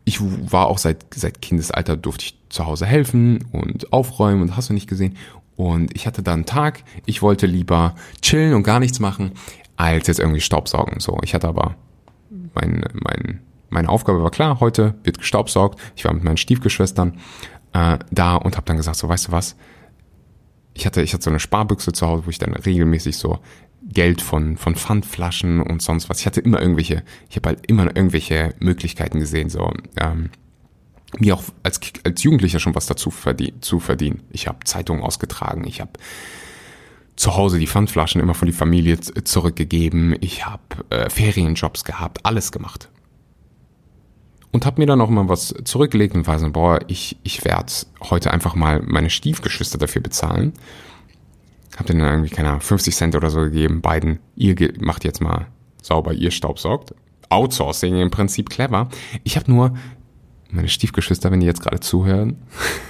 ich 0.05 0.19
war 0.19 0.67
auch 0.67 0.79
seit, 0.79 1.05
seit 1.13 1.41
Kindesalter 1.41 1.95
durfte 1.95 2.25
ich 2.25 2.37
zu 2.49 2.65
Hause 2.65 2.87
helfen 2.87 3.45
und 3.51 3.93
aufräumen 3.93 4.41
und 4.41 4.57
hast 4.57 4.69
du 4.69 4.73
nicht 4.73 4.89
gesehen. 4.89 5.15
Und 5.59 5.93
ich 5.93 6.07
hatte 6.07 6.23
da 6.23 6.31
einen 6.31 6.45
Tag, 6.45 6.85
ich 7.05 7.21
wollte 7.21 7.45
lieber 7.45 7.93
chillen 8.21 8.53
und 8.53 8.63
gar 8.63 8.79
nichts 8.79 9.01
machen, 9.01 9.33
als 9.75 10.07
jetzt 10.07 10.21
irgendwie 10.21 10.39
Staubsaugen. 10.39 11.01
So, 11.01 11.19
ich 11.21 11.33
hatte 11.33 11.49
aber 11.49 11.75
mein, 12.55 12.85
mein, 12.93 13.41
meine 13.69 13.89
Aufgabe 13.89 14.23
war 14.23 14.31
klar, 14.31 14.61
heute 14.61 14.95
wird 15.03 15.17
gestaubsaugt. 15.17 15.77
Ich 15.97 16.05
war 16.05 16.13
mit 16.13 16.23
meinen 16.23 16.37
Stiefgeschwistern 16.37 17.19
äh, 17.73 17.99
da 18.09 18.37
und 18.37 18.55
habe 18.55 18.65
dann 18.67 18.77
gesagt, 18.77 18.95
so 18.95 19.09
weißt 19.09 19.27
du 19.27 19.31
was, 19.33 19.57
ich 20.75 20.85
hatte, 20.85 21.01
ich 21.01 21.13
hatte 21.13 21.23
so 21.23 21.29
eine 21.29 21.41
Sparbüchse 21.41 21.91
zu 21.91 22.07
Hause, 22.07 22.25
wo 22.25 22.29
ich 22.29 22.37
dann 22.37 22.53
regelmäßig 22.53 23.17
so 23.17 23.39
Geld 23.83 24.21
von, 24.21 24.55
von 24.55 24.75
Pfandflaschen 24.75 25.61
und 25.61 25.81
sonst 25.81 26.09
was. 26.09 26.21
Ich 26.21 26.25
hatte 26.25 26.39
immer 26.39 26.61
irgendwelche, 26.61 27.03
ich 27.29 27.35
habe 27.35 27.49
halt 27.49 27.67
immer 27.67 27.87
irgendwelche 27.87 28.55
Möglichkeiten 28.59 29.19
gesehen, 29.19 29.49
so 29.49 29.73
ähm, 29.97 30.29
mir 31.17 31.35
auch 31.35 31.43
als, 31.63 31.79
als 32.03 32.23
Jugendlicher 32.23 32.59
schon 32.59 32.75
was 32.75 32.85
dazu 32.85 33.09
verdien, 33.11 33.61
zu 33.61 33.79
verdienen. 33.79 34.23
Ich 34.31 34.47
habe 34.47 34.59
Zeitungen 34.65 35.03
ausgetragen, 35.03 35.65
ich 35.65 35.81
habe 35.81 35.91
zu 37.15 37.35
Hause 37.35 37.59
die 37.59 37.67
Pfandflaschen 37.67 38.21
immer 38.21 38.33
von 38.33 38.45
die 38.45 38.53
Familie 38.53 38.99
zurückgegeben, 38.99 40.15
ich 40.21 40.45
habe 40.45 40.63
äh, 40.89 41.09
Ferienjobs 41.09 41.83
gehabt, 41.83 42.25
alles 42.25 42.51
gemacht. 42.51 42.89
Und 44.51 44.65
habe 44.65 44.81
mir 44.81 44.87
dann 44.87 45.01
auch 45.01 45.09
immer 45.09 45.27
was 45.27 45.53
zurückgelegt 45.63 46.15
und 46.15 46.27
war 46.27 46.39
so, 46.39 46.49
boah, 46.49 46.79
ich, 46.87 47.17
ich 47.23 47.43
werde 47.45 47.71
heute 48.01 48.31
einfach 48.31 48.55
mal 48.55 48.81
meine 48.83 49.09
Stiefgeschwister 49.09 49.77
dafür 49.77 50.01
bezahlen. 50.01 50.53
Hab 51.77 51.85
denen 51.85 51.99
dann 51.99 52.09
irgendwie, 52.09 52.33
keine 52.33 52.49
Ahnung, 52.49 52.61
50 52.61 52.95
Cent 52.95 53.15
oder 53.15 53.29
so 53.29 53.41
gegeben, 53.41 53.81
beiden, 53.81 54.19
ihr 54.35 54.55
macht 54.79 55.03
jetzt 55.03 55.21
mal 55.21 55.47
sauber, 55.81 56.13
ihr 56.13 56.31
Staubsaugt. 56.31 56.95
Outsourcing 57.29 57.99
im 57.99 58.09
Prinzip 58.09 58.49
clever. 58.49 58.89
Ich 59.23 59.35
habe 59.35 59.51
nur 59.51 59.75
meine 60.51 60.67
Stiefgeschwister, 60.67 61.31
wenn 61.31 61.39
die 61.39 61.45
jetzt 61.45 61.61
gerade 61.61 61.79
zuhören, 61.79 62.37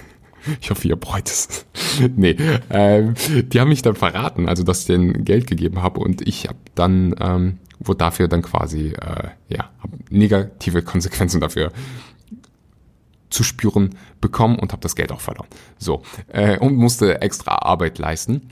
ich 0.61 0.69
hoffe, 0.69 0.87
ihr 0.87 0.95
bereut 0.95 1.27
es. 1.27 1.65
nee, 2.15 2.35
ähm, 2.69 3.15
die 3.29 3.59
haben 3.59 3.69
mich 3.69 3.81
dann 3.81 3.95
verraten, 3.95 4.47
also 4.47 4.63
dass 4.63 4.81
ich 4.81 4.87
denen 4.87 5.25
Geld 5.25 5.47
gegeben 5.47 5.81
habe 5.81 5.99
und 5.99 6.27
ich 6.27 6.47
habe 6.47 6.59
dann, 6.75 7.15
ähm, 7.19 7.57
wurde 7.79 7.97
dafür 7.97 8.27
dann 8.27 8.41
quasi, 8.41 8.89
äh, 8.89 9.29
ja, 9.47 9.69
hab 9.81 9.89
negative 10.09 10.81
Konsequenzen 10.81 11.39
dafür 11.39 11.71
zu 13.29 13.43
spüren 13.43 13.95
bekommen 14.21 14.57
und 14.57 14.71
habe 14.71 14.81
das 14.81 14.95
Geld 14.95 15.11
auch 15.11 15.21
verloren. 15.21 15.47
So, 15.77 16.01
äh, 16.27 16.57
und 16.57 16.75
musste 16.75 17.21
extra 17.21 17.59
Arbeit 17.61 17.99
leisten. 17.99 18.49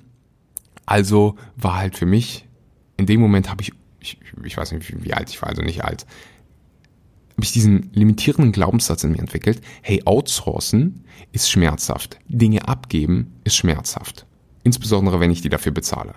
Also 0.86 1.36
war 1.56 1.78
halt 1.78 1.98
für 1.98 2.06
mich, 2.06 2.48
in 2.96 3.06
dem 3.06 3.20
Moment 3.20 3.50
habe 3.50 3.64
ich, 3.64 3.74
ich, 4.00 4.20
ich 4.44 4.56
weiß 4.56 4.72
nicht, 4.72 4.90
wie, 4.90 5.04
wie 5.04 5.14
alt 5.14 5.30
ich 5.30 5.42
war, 5.42 5.50
also 5.50 5.62
nicht 5.62 5.84
alt, 5.84 6.06
habe 7.38 7.46
ich 7.46 7.52
diesen 7.52 7.92
limitierenden 7.94 8.52
Glaubenssatz 8.52 9.04
in 9.04 9.12
mir 9.12 9.20
entwickelt, 9.20 9.62
hey, 9.84 10.02
outsourcen 10.06 11.04
ist 11.32 11.52
schmerzhaft. 11.52 12.18
Dinge 12.28 12.68
abgeben 12.68 13.32
ist 13.44 13.56
schmerzhaft. 13.56 14.26
Insbesondere, 14.64 15.20
wenn 15.20 15.30
ich 15.30 15.42
die 15.42 15.50
dafür 15.50 15.72
bezahle. 15.72 16.16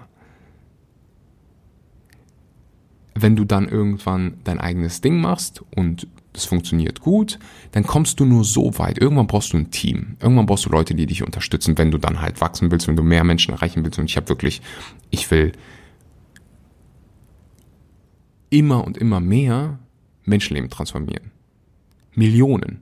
Wenn 3.15 3.37
du 3.37 3.45
dann 3.45 3.69
irgendwann 3.69 4.39
dein 4.45 4.59
eigenes 4.59 5.03
Ding 5.03 5.21
machst 5.21 5.63
und 5.77 6.07
das 6.33 6.47
funktioniert 6.47 7.01
gut, 7.01 7.39
dann 7.73 7.83
kommst 7.83 8.19
du 8.19 8.25
nur 8.25 8.45
so 8.45 8.79
weit. 8.79 8.97
Irgendwann 8.97 9.27
brauchst 9.27 9.53
du 9.53 9.59
ein 9.59 9.71
Team. 9.71 10.17
Irgendwann 10.21 10.47
brauchst 10.47 10.65
du 10.65 10.71
Leute, 10.71 10.95
die 10.95 11.05
dich 11.05 11.23
unterstützen, 11.23 11.77
wenn 11.77 11.91
du 11.91 11.99
dann 11.99 12.23
halt 12.23 12.41
wachsen 12.41 12.71
willst, 12.71 12.89
wenn 12.89 12.97
du 12.97 13.03
mehr 13.03 13.25
Menschen 13.25 13.53
erreichen 13.53 13.85
willst. 13.85 13.99
Und 13.99 14.07
ich 14.07 14.17
habe 14.17 14.31
wirklich, 14.31 14.63
ich 15.11 15.31
will 15.31 15.53
immer 18.49 18.85
und 18.85 18.97
immer 18.97 19.21
mehr 19.21 19.81
Menschenleben 20.31 20.71
transformieren. 20.71 21.31
Millionen. 22.15 22.81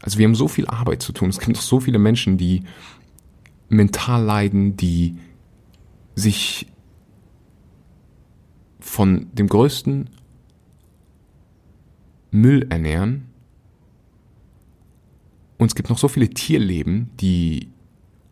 Also 0.00 0.18
wir 0.18 0.26
haben 0.26 0.34
so 0.34 0.48
viel 0.48 0.66
Arbeit 0.66 1.00
zu 1.00 1.12
tun. 1.12 1.30
Es 1.30 1.38
gibt 1.38 1.54
noch 1.54 1.62
so 1.62 1.78
viele 1.78 2.00
Menschen, 2.00 2.36
die 2.36 2.64
mental 3.68 4.24
leiden, 4.24 4.76
die 4.76 5.16
sich 6.16 6.66
von 8.80 9.28
dem 9.32 9.48
größten 9.48 10.10
Müll 12.32 12.66
ernähren. 12.68 13.28
Und 15.56 15.68
es 15.68 15.74
gibt 15.76 15.88
noch 15.88 15.98
so 15.98 16.08
viele 16.08 16.28
Tierleben, 16.28 17.10
die 17.20 17.68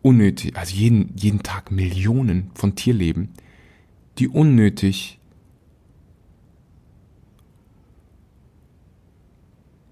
unnötig, 0.01 0.57
also 0.57 0.75
jeden, 0.75 1.15
jeden 1.15 1.41
Tag 1.41 1.71
Millionen 1.71 2.51
von 2.53 2.75
Tierleben, 2.75 3.29
die 4.17 4.27
unnötig 4.27 5.20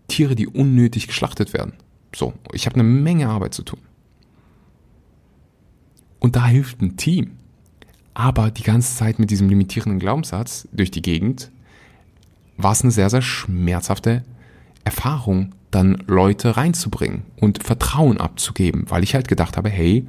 Tiere, 0.09 0.35
die 0.35 0.47
unnötig 0.47 1.07
geschlachtet 1.07 1.53
werden. 1.53 1.73
So, 2.13 2.33
ich 2.51 2.65
habe 2.65 2.75
eine 2.75 2.83
Menge 2.83 3.29
Arbeit 3.29 3.53
zu 3.53 3.63
tun. 3.63 3.79
Und 6.19 6.35
da 6.35 6.45
hilft 6.47 6.81
ein 6.81 6.97
Team. 6.97 7.37
Aber 8.13 8.51
die 8.51 8.63
ganze 8.63 8.97
Zeit 8.97 9.19
mit 9.19 9.31
diesem 9.31 9.47
limitierenden 9.47 9.99
Glaubenssatz 9.99 10.67
durch 10.73 10.91
die 10.91 11.01
Gegend 11.01 11.51
war 12.57 12.73
es 12.73 12.81
eine 12.81 12.91
sehr, 12.91 13.09
sehr 13.09 13.21
schmerzhafte 13.21 14.25
Erfahrung, 14.83 15.55
dann 15.71 16.03
Leute 16.07 16.57
reinzubringen 16.57 17.23
und 17.39 17.63
Vertrauen 17.63 18.19
abzugeben, 18.19 18.85
weil 18.89 19.03
ich 19.03 19.15
halt 19.15 19.27
gedacht 19.27 19.55
habe, 19.55 19.69
hey, 19.69 20.07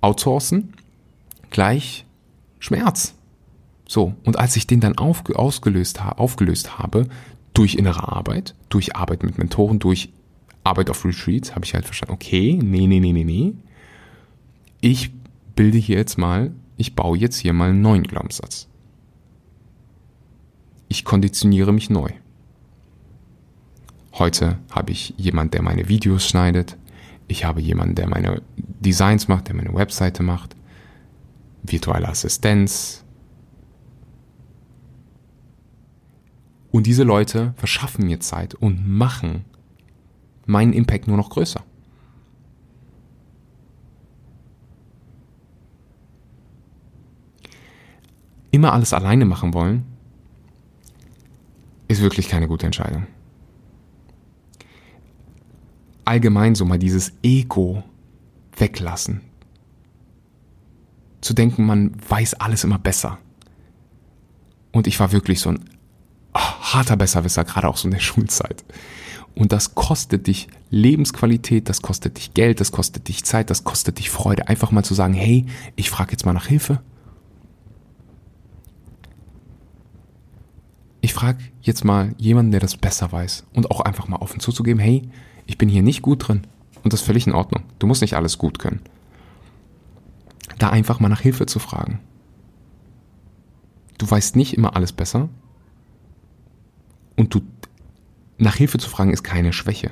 outsourcen 0.00 0.74
gleich 1.50 2.04
Schmerz. 2.58 3.14
So, 3.88 4.14
und 4.24 4.38
als 4.38 4.56
ich 4.56 4.66
den 4.66 4.80
dann 4.80 4.96
aufge 4.96 5.38
ausgelöst, 5.38 6.00
aufgelöst 6.02 6.78
habe, 6.78 7.08
durch 7.54 7.74
innere 7.74 8.08
Arbeit, 8.08 8.54
durch 8.68 8.96
Arbeit 8.96 9.22
mit 9.22 9.38
Mentoren, 9.38 9.78
durch 9.78 10.12
Arbeit 10.64 10.90
auf 10.90 11.04
Retreats, 11.04 11.54
habe 11.54 11.64
ich 11.64 11.74
halt 11.74 11.84
verstanden, 11.84 12.14
okay, 12.14 12.58
nee, 12.62 12.86
nee, 12.86 13.00
nee, 13.00 13.12
nee, 13.12 13.24
nee. 13.24 13.54
Ich 14.80 15.10
bilde 15.54 15.78
hier 15.78 15.96
jetzt 15.96 16.18
mal, 16.18 16.52
ich 16.76 16.94
baue 16.94 17.18
jetzt 17.18 17.36
hier 17.36 17.52
mal 17.52 17.70
einen 17.70 17.82
neuen 17.82 18.04
Glaubenssatz. 18.04 18.68
Ich 20.88 21.04
konditioniere 21.04 21.72
mich 21.72 21.90
neu. 21.90 22.10
Heute 24.14 24.58
habe 24.70 24.92
ich 24.92 25.14
jemand, 25.16 25.54
der 25.54 25.62
meine 25.62 25.88
Videos 25.88 26.26
schneidet. 26.26 26.76
Ich 27.28 27.44
habe 27.44 27.60
jemanden, 27.60 27.94
der 27.94 28.08
meine 28.08 28.42
Designs 28.56 29.26
macht, 29.26 29.48
der 29.48 29.54
meine 29.54 29.72
Webseite 29.74 30.22
macht. 30.22 30.54
Virtuelle 31.62 32.08
Assistenz, 32.08 33.01
Und 36.72 36.86
diese 36.86 37.04
Leute 37.04 37.52
verschaffen 37.56 38.06
mir 38.06 38.18
Zeit 38.20 38.54
und 38.54 38.88
machen 38.88 39.44
meinen 40.46 40.72
Impact 40.72 41.06
nur 41.06 41.18
noch 41.18 41.28
größer. 41.28 41.62
Immer 48.50 48.72
alles 48.72 48.92
alleine 48.94 49.26
machen 49.26 49.54
wollen, 49.54 49.84
ist 51.88 52.00
wirklich 52.00 52.28
keine 52.28 52.48
gute 52.48 52.66
Entscheidung. 52.66 53.06
Allgemein 56.06 56.54
so 56.54 56.64
mal 56.64 56.78
dieses 56.78 57.12
Ego 57.22 57.84
weglassen. 58.56 59.20
Zu 61.20 61.34
denken, 61.34 61.66
man 61.66 61.92
weiß 62.08 62.34
alles 62.34 62.64
immer 62.64 62.78
besser. 62.78 63.18
Und 64.72 64.86
ich 64.86 64.98
war 64.98 65.12
wirklich 65.12 65.40
so 65.40 65.50
ein 65.50 65.71
harter 66.34 66.96
Besserwisser, 66.96 67.44
gerade 67.44 67.68
auch 67.68 67.76
so 67.76 67.88
in 67.88 67.92
der 67.92 68.00
Schulzeit. 68.00 68.64
Und 69.34 69.52
das 69.52 69.74
kostet 69.74 70.26
dich 70.26 70.48
Lebensqualität, 70.70 71.68
das 71.68 71.80
kostet 71.80 72.18
dich 72.18 72.34
Geld, 72.34 72.60
das 72.60 72.70
kostet 72.70 73.08
dich 73.08 73.24
Zeit, 73.24 73.48
das 73.50 73.64
kostet 73.64 73.98
dich 73.98 74.10
Freude. 74.10 74.48
Einfach 74.48 74.70
mal 74.70 74.84
zu 74.84 74.94
sagen, 74.94 75.14
hey, 75.14 75.46
ich 75.74 75.90
frage 75.90 76.12
jetzt 76.12 76.26
mal 76.26 76.34
nach 76.34 76.46
Hilfe. 76.46 76.82
Ich 81.00 81.14
frage 81.14 81.38
jetzt 81.62 81.84
mal 81.84 82.14
jemanden, 82.18 82.52
der 82.52 82.60
das 82.60 82.76
besser 82.76 83.10
weiß. 83.10 83.44
Und 83.54 83.70
auch 83.70 83.80
einfach 83.80 84.06
mal 84.06 84.18
offen 84.18 84.40
zuzugeben, 84.40 84.80
hey, 84.80 85.02
ich 85.46 85.58
bin 85.58 85.68
hier 85.68 85.82
nicht 85.82 86.02
gut 86.02 86.28
drin. 86.28 86.46
Und 86.84 86.92
das 86.92 87.00
ist 87.00 87.06
völlig 87.06 87.26
in 87.26 87.32
Ordnung. 87.32 87.64
Du 87.78 87.86
musst 87.86 88.02
nicht 88.02 88.14
alles 88.14 88.38
gut 88.38 88.58
können. 88.58 88.80
Da 90.58 90.70
einfach 90.70 91.00
mal 91.00 91.08
nach 91.08 91.20
Hilfe 91.20 91.46
zu 91.46 91.58
fragen. 91.58 92.00
Du 93.98 94.10
weißt 94.10 94.36
nicht 94.36 94.54
immer 94.54 94.76
alles 94.76 94.92
besser. 94.92 95.28
Und 97.16 97.34
du 97.34 97.40
nach 98.38 98.56
Hilfe 98.56 98.78
zu 98.78 98.88
fragen 98.88 99.12
ist 99.12 99.22
keine 99.22 99.52
Schwäche. 99.52 99.90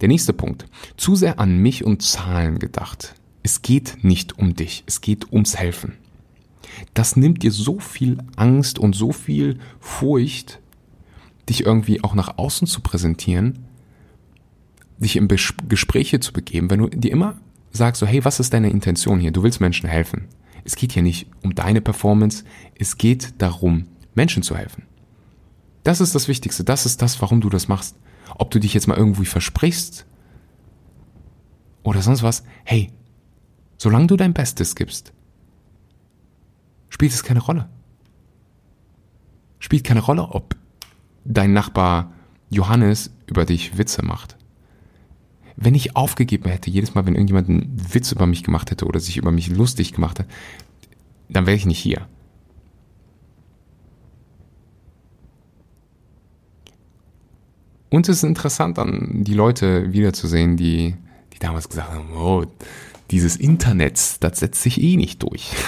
Der 0.00 0.08
nächste 0.08 0.32
Punkt. 0.32 0.66
Zu 0.96 1.16
sehr 1.16 1.38
an 1.38 1.58
mich 1.58 1.84
und 1.84 2.02
Zahlen 2.02 2.58
gedacht. 2.58 3.14
Es 3.42 3.62
geht 3.62 4.02
nicht 4.02 4.38
um 4.38 4.54
dich, 4.54 4.84
es 4.86 5.00
geht 5.00 5.32
ums 5.32 5.56
Helfen. 5.56 5.98
Das 6.94 7.16
nimmt 7.16 7.42
dir 7.42 7.52
so 7.52 7.78
viel 7.78 8.18
Angst 8.36 8.78
und 8.78 8.94
so 8.94 9.12
viel 9.12 9.58
Furcht, 9.80 10.60
dich 11.48 11.66
irgendwie 11.66 12.02
auch 12.02 12.14
nach 12.14 12.38
außen 12.38 12.66
zu 12.66 12.80
präsentieren, 12.80 13.66
dich 14.98 15.16
in 15.16 15.28
Bes 15.28 15.54
Gespräche 15.68 16.20
zu 16.20 16.32
begeben, 16.32 16.70
wenn 16.70 16.80
du 16.80 16.88
dir 16.88 17.12
immer 17.12 17.38
sagst, 17.70 18.00
so, 18.00 18.06
hey, 18.06 18.24
was 18.24 18.40
ist 18.40 18.54
deine 18.54 18.70
Intention 18.70 19.20
hier? 19.20 19.30
Du 19.30 19.42
willst 19.42 19.60
Menschen 19.60 19.88
helfen. 19.88 20.28
Es 20.64 20.76
geht 20.76 20.92
hier 20.92 21.02
nicht 21.02 21.28
um 21.42 21.54
deine 21.54 21.80
Performance, 21.80 22.44
es 22.78 22.96
geht 22.96 23.34
darum, 23.38 23.86
Menschen 24.14 24.42
zu 24.42 24.56
helfen. 24.56 24.84
Das 25.82 26.00
ist 26.00 26.14
das 26.14 26.28
Wichtigste. 26.28 26.64
Das 26.64 26.86
ist 26.86 27.02
das, 27.02 27.20
warum 27.20 27.40
du 27.40 27.50
das 27.50 27.68
machst. 27.68 27.96
Ob 28.36 28.50
du 28.50 28.58
dich 28.58 28.74
jetzt 28.74 28.88
mal 28.88 28.96
irgendwie 28.96 29.26
versprichst 29.26 30.06
oder 31.82 32.02
sonst 32.02 32.22
was. 32.22 32.42
Hey, 32.64 32.90
solange 33.76 34.06
du 34.06 34.16
dein 34.16 34.32
Bestes 34.32 34.74
gibst, 34.74 35.12
spielt 36.88 37.12
es 37.12 37.22
keine 37.22 37.40
Rolle. 37.40 37.68
Spielt 39.58 39.84
keine 39.84 40.00
Rolle, 40.00 40.22
ob 40.22 40.56
dein 41.24 41.52
Nachbar 41.52 42.12
Johannes 42.50 43.10
über 43.26 43.44
dich 43.44 43.78
Witze 43.78 44.04
macht. 44.04 44.36
Wenn 45.56 45.74
ich 45.74 45.96
aufgegeben 45.96 46.50
hätte, 46.50 46.70
jedes 46.70 46.94
Mal, 46.94 47.06
wenn 47.06 47.14
irgendjemand 47.14 47.48
einen 47.48 47.94
Witz 47.94 48.10
über 48.10 48.26
mich 48.26 48.42
gemacht 48.42 48.70
hätte 48.70 48.86
oder 48.86 49.00
sich 49.00 49.16
über 49.16 49.30
mich 49.30 49.48
lustig 49.48 49.92
gemacht 49.92 50.18
hätte, 50.18 50.28
dann 51.28 51.46
wäre 51.46 51.56
ich 51.56 51.66
nicht 51.66 51.78
hier. 51.78 52.08
Und 57.90 58.08
es 58.08 58.18
ist 58.18 58.24
interessant, 58.24 58.78
dann 58.78 59.24
die 59.24 59.34
Leute 59.34 59.92
wiederzusehen, 59.92 60.56
die, 60.56 60.94
die 61.32 61.38
damals 61.38 61.68
gesagt 61.68 61.92
haben, 61.92 62.16
oh, 62.16 62.44
dieses 63.10 63.36
Internet, 63.36 64.16
das 64.20 64.40
setzt 64.40 64.62
sich 64.62 64.80
eh 64.80 64.96
nicht 64.96 65.22
durch. 65.22 65.52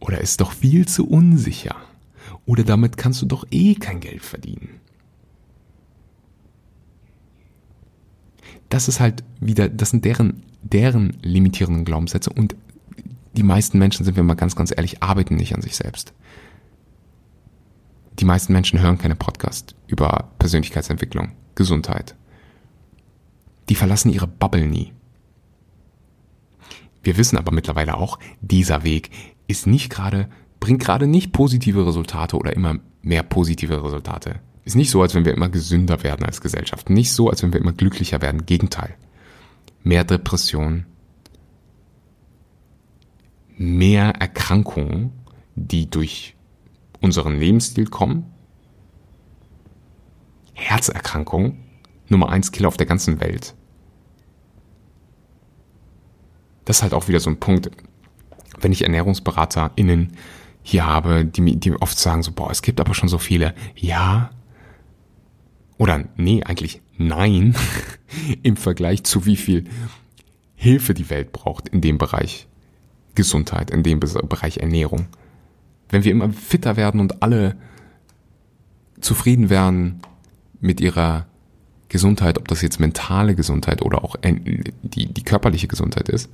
Oder 0.00 0.20
ist 0.20 0.40
doch 0.40 0.52
viel 0.52 0.86
zu 0.86 1.06
unsicher. 1.06 1.76
Oder 2.46 2.64
damit 2.64 2.96
kannst 2.96 3.20
du 3.22 3.26
doch 3.26 3.46
eh 3.50 3.74
kein 3.74 4.00
Geld 4.00 4.22
verdienen. 4.22 4.80
Das 8.68 8.88
ist 8.88 9.00
halt 9.00 9.24
wieder, 9.40 9.68
das 9.68 9.90
sind 9.90 10.04
deren, 10.04 10.42
deren 10.62 11.16
limitierenden 11.22 11.84
Glaubenssätze 11.84 12.30
und 12.30 12.54
die 13.34 13.42
meisten 13.42 13.78
Menschen, 13.78 14.04
sind 14.04 14.16
wir 14.16 14.22
mal 14.22 14.34
ganz, 14.34 14.56
ganz 14.56 14.72
ehrlich, 14.76 15.02
arbeiten 15.02 15.36
nicht 15.36 15.54
an 15.54 15.62
sich 15.62 15.76
selbst 15.76 16.12
die 18.18 18.24
meisten 18.24 18.52
Menschen 18.52 18.80
hören 18.80 18.98
keine 18.98 19.14
Podcast 19.14 19.74
über 19.86 20.30
Persönlichkeitsentwicklung, 20.38 21.32
Gesundheit. 21.54 22.16
Die 23.68 23.74
verlassen 23.74 24.10
ihre 24.10 24.26
Bubble 24.26 24.66
nie. 24.66 24.92
Wir 27.02 27.16
wissen 27.16 27.38
aber 27.38 27.52
mittlerweile 27.52 27.96
auch, 27.96 28.18
dieser 28.40 28.82
Weg 28.82 29.10
ist 29.46 29.66
nicht 29.66 29.90
gerade, 29.90 30.28
bringt 30.60 30.80
gerade 30.80 31.06
nicht 31.06 31.32
positive 31.32 31.86
Resultate 31.86 32.36
oder 32.36 32.54
immer 32.54 32.78
mehr 33.02 33.22
positive 33.22 33.82
Resultate. 33.84 34.40
Ist 34.64 34.74
nicht 34.74 34.90
so, 34.90 35.00
als 35.00 35.14
wenn 35.14 35.24
wir 35.24 35.32
immer 35.32 35.48
gesünder 35.48 36.02
werden 36.02 36.26
als 36.26 36.40
Gesellschaft. 36.40 36.90
Nicht 36.90 37.12
so, 37.12 37.30
als 37.30 37.42
wenn 37.42 37.52
wir 37.52 37.60
immer 37.60 37.72
glücklicher 37.72 38.20
werden. 38.20 38.44
Gegenteil. 38.44 38.94
Mehr 39.82 40.04
Depressionen. 40.04 40.84
Mehr 43.56 44.10
Erkrankungen, 44.10 45.12
die 45.54 45.88
durch 45.88 46.36
unseren 47.00 47.38
Lebensstil 47.38 47.86
kommen. 47.86 48.32
Herzerkrankung, 50.54 51.58
Nummer 52.08 52.30
eins 52.30 52.52
Killer 52.52 52.68
auf 52.68 52.76
der 52.76 52.86
ganzen 52.86 53.20
Welt. 53.20 53.54
Das 56.64 56.78
ist 56.78 56.82
halt 56.82 56.94
auch 56.94 57.08
wieder 57.08 57.20
so 57.20 57.30
ein 57.30 57.40
Punkt, 57.40 57.70
wenn 58.60 58.72
ich 58.72 58.82
ErnährungsberaterInnen 58.82 60.12
hier 60.62 60.84
habe, 60.84 61.24
die, 61.24 61.56
die 61.56 61.72
oft 61.72 61.98
sagen 61.98 62.22
so, 62.22 62.32
boah, 62.32 62.50
es 62.50 62.60
gibt 62.60 62.80
aber 62.80 62.94
schon 62.94 63.08
so 63.08 63.18
viele. 63.18 63.54
Ja. 63.76 64.30
Oder 65.78 66.04
nee, 66.16 66.42
eigentlich 66.42 66.82
nein, 66.98 67.54
im 68.42 68.56
Vergleich 68.56 69.04
zu 69.04 69.24
wie 69.24 69.36
viel 69.36 69.64
Hilfe 70.56 70.92
die 70.92 71.08
Welt 71.08 71.32
braucht 71.32 71.68
in 71.68 71.80
dem 71.80 71.98
Bereich 71.98 72.48
Gesundheit, 73.14 73.70
in 73.70 73.82
dem 73.82 74.00
Bereich 74.00 74.58
Ernährung 74.58 75.06
wenn 75.88 76.04
wir 76.04 76.12
immer 76.12 76.30
fitter 76.30 76.76
werden 76.76 77.00
und 77.00 77.22
alle 77.22 77.56
zufrieden 79.00 79.50
werden 79.50 80.00
mit 80.60 80.80
ihrer 80.80 81.26
Gesundheit, 81.88 82.38
ob 82.38 82.48
das 82.48 82.62
jetzt 82.62 82.80
mentale 82.80 83.34
Gesundheit 83.34 83.82
oder 83.82 84.04
auch 84.04 84.16
die, 84.22 85.06
die 85.06 85.22
körperliche 85.22 85.68
Gesundheit 85.68 86.08
ist, 86.08 86.30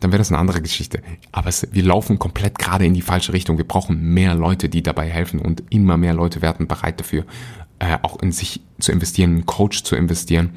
dann 0.00 0.12
wäre 0.12 0.18
das 0.18 0.30
eine 0.30 0.38
andere 0.38 0.62
Geschichte. 0.62 1.02
Aber 1.30 1.48
es, 1.48 1.68
wir 1.72 1.82
laufen 1.84 2.18
komplett 2.18 2.58
gerade 2.58 2.86
in 2.86 2.94
die 2.94 3.02
falsche 3.02 3.32
Richtung. 3.32 3.58
Wir 3.58 3.68
brauchen 3.68 4.00
mehr 4.14 4.34
Leute, 4.34 4.68
die 4.68 4.82
dabei 4.82 5.08
helfen 5.08 5.38
und 5.40 5.62
immer 5.70 5.96
mehr 5.96 6.14
Leute 6.14 6.42
werden 6.42 6.66
bereit 6.66 6.98
dafür, 6.98 7.24
äh, 7.78 7.98
auch 8.02 8.20
in 8.20 8.32
sich 8.32 8.62
zu 8.78 8.92
investieren, 8.92 9.30
einen 9.30 9.46
Coach 9.46 9.82
zu 9.84 9.96
investieren. 9.96 10.56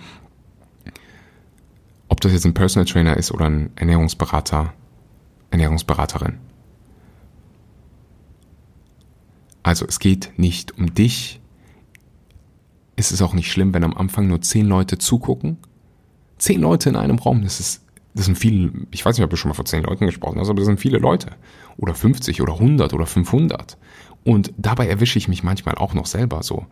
Ob 2.07 2.21
das 2.21 2.31
jetzt 2.31 2.45
ein 2.45 2.53
Personal 2.53 2.85
Trainer 2.85 3.17
ist 3.17 3.31
oder 3.31 3.45
ein 3.45 3.71
Ernährungsberater, 3.75 4.73
Ernährungsberaterin. 5.51 6.37
Also 9.63 9.85
es 9.87 9.99
geht 9.99 10.33
nicht 10.37 10.77
um 10.77 10.93
dich. 10.93 11.39
Es 12.95 13.11
ist 13.11 13.21
auch 13.21 13.33
nicht 13.33 13.51
schlimm, 13.51 13.73
wenn 13.73 13.85
am 13.85 13.95
Anfang 13.95 14.27
nur 14.27 14.41
zehn 14.41 14.67
Leute 14.67 14.97
zugucken. 14.97 15.57
Zehn 16.37 16.61
Leute 16.61 16.89
in 16.89 16.97
einem 16.97 17.17
Raum, 17.17 17.41
das 17.41 17.59
ist, 17.61 17.85
das 18.13 18.25
sind 18.25 18.37
viele, 18.37 18.71
ich 18.91 19.03
weiß 19.03 19.17
nicht, 19.17 19.23
ob 19.23 19.31
du 19.31 19.37
schon 19.37 19.49
mal 19.49 19.55
vor 19.55 19.65
zehn 19.65 19.83
Leuten 19.83 20.05
gesprochen 20.05 20.39
hast, 20.39 20.49
aber 20.49 20.57
das 20.57 20.65
sind 20.65 20.79
viele 20.79 20.97
Leute. 20.97 21.31
Oder 21.77 21.95
50 21.95 22.41
oder 22.41 22.53
100 22.53 22.93
oder 22.93 23.05
500. 23.05 23.77
Und 24.25 24.53
dabei 24.57 24.87
erwische 24.87 25.17
ich 25.17 25.27
mich 25.27 25.43
manchmal 25.43 25.75
auch 25.75 25.93
noch 25.93 26.05
selber 26.05 26.43
so. 26.43 26.67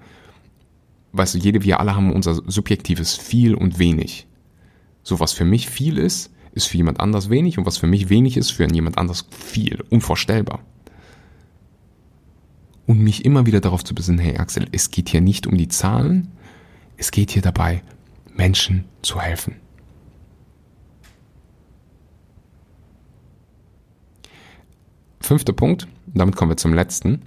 Weißt 1.13 1.35
du, 1.35 1.39
jede, 1.39 1.63
wir 1.63 1.79
alle 1.79 1.95
haben 1.95 2.11
unser 2.13 2.35
subjektives 2.35 3.15
viel 3.15 3.55
und 3.55 3.79
wenig. 3.79 4.27
So 5.03 5.19
was 5.19 5.33
für 5.33 5.45
mich 5.45 5.69
viel 5.69 5.97
ist, 5.97 6.31
ist 6.53 6.67
für 6.67 6.77
jemand 6.77 6.99
anders 6.99 7.29
wenig 7.29 7.57
und 7.57 7.65
was 7.65 7.77
für 7.77 7.87
mich 7.87 8.09
wenig 8.09 8.37
ist, 8.37 8.51
für 8.51 8.69
jemand 8.71 8.97
anders 8.97 9.25
viel. 9.31 9.83
Unvorstellbar 9.89 10.59
und 12.91 12.99
mich 12.99 13.23
immer 13.23 13.45
wieder 13.45 13.61
darauf 13.61 13.85
zu 13.85 13.95
besinnen, 13.95 14.19
hey 14.19 14.37
Axel, 14.37 14.67
es 14.73 14.91
geht 14.91 15.07
hier 15.07 15.21
nicht 15.21 15.47
um 15.47 15.57
die 15.57 15.69
Zahlen, 15.69 16.27
es 16.97 17.11
geht 17.11 17.31
hier 17.31 17.41
dabei, 17.41 17.83
Menschen 18.35 18.83
zu 19.01 19.21
helfen. 19.21 19.55
Fünfter 25.21 25.53
Punkt, 25.53 25.87
damit 26.07 26.35
kommen 26.35 26.51
wir 26.51 26.57
zum 26.57 26.73
letzten. 26.73 27.21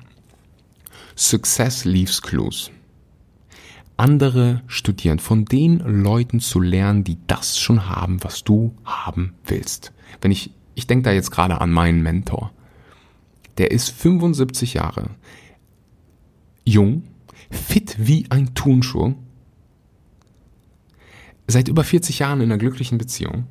Success 1.16 1.86
leaves 1.86 2.20
clues. 2.20 2.70
Andere 3.96 4.62
studieren, 4.66 5.18
von 5.18 5.46
den 5.46 5.78
Leuten 5.78 6.40
zu 6.40 6.60
lernen, 6.60 7.04
die 7.04 7.16
das 7.26 7.58
schon 7.58 7.88
haben, 7.88 8.22
was 8.22 8.44
du 8.44 8.74
haben 8.84 9.32
willst. 9.46 9.94
Wenn 10.20 10.30
ich, 10.30 10.50
ich 10.74 10.86
denke 10.86 11.04
da 11.04 11.12
jetzt 11.12 11.30
gerade 11.30 11.62
an 11.62 11.70
meinen 11.70 12.02
Mentor. 12.02 12.52
Der 13.56 13.70
ist 13.70 13.90
75 13.90 14.74
Jahre 14.74 15.08
jung, 16.64 17.04
fit 17.50 17.96
wie 17.98 18.26
ein 18.30 18.54
Turnschuh, 18.54 19.14
seit 21.46 21.68
über 21.68 21.84
40 21.84 22.20
Jahren 22.20 22.40
in 22.40 22.50
einer 22.50 22.58
glücklichen 22.58 22.98
Beziehung, 22.98 23.46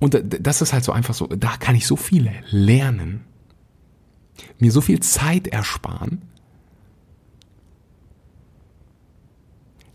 Und 0.00 0.22
das 0.40 0.62
ist 0.62 0.72
halt 0.72 0.84
so 0.84 0.92
einfach 0.92 1.14
so, 1.14 1.26
da 1.26 1.56
kann 1.56 1.74
ich 1.74 1.86
so 1.86 1.96
viel 1.96 2.30
lernen, 2.50 3.24
mir 4.58 4.70
so 4.70 4.80
viel 4.80 5.00
Zeit 5.00 5.48
ersparen. 5.48 6.22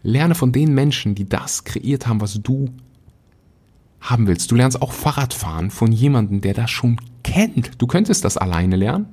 Lerne 0.02 0.36
von 0.36 0.52
den 0.52 0.74
Menschen, 0.74 1.16
die 1.16 1.30
das 1.30 1.64
kreiert 1.64 2.08
haben, 2.08 2.20
was 2.20 2.34
du 2.42 2.74
haben 4.02 4.28
willst. 4.28 4.52
Du 4.52 4.56
lernst 4.56 4.82
auch 4.82 4.92
Fahrradfahren 4.92 5.72
von 5.72 5.94
jemandem, 5.94 6.42
der 6.42 6.54
das 6.54 6.70
schon 6.70 7.00
kennt. 7.24 7.82
Du 7.82 7.88
könntest 7.88 8.26
das 8.26 8.36
alleine 8.36 8.76
lernen. 8.76 9.08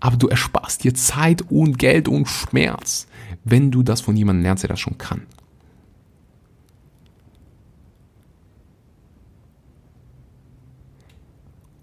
Aber 0.00 0.16
du 0.16 0.28
ersparst 0.28 0.82
dir 0.82 0.94
Zeit 0.94 1.42
und 1.50 1.78
Geld 1.78 2.08
und 2.08 2.26
Schmerz, 2.26 3.06
wenn 3.44 3.70
du 3.70 3.82
das 3.82 4.00
von 4.00 4.16
jemandem 4.16 4.42
lernst, 4.42 4.62
der 4.62 4.68
das 4.68 4.80
schon 4.80 4.98
kann. 4.98 5.26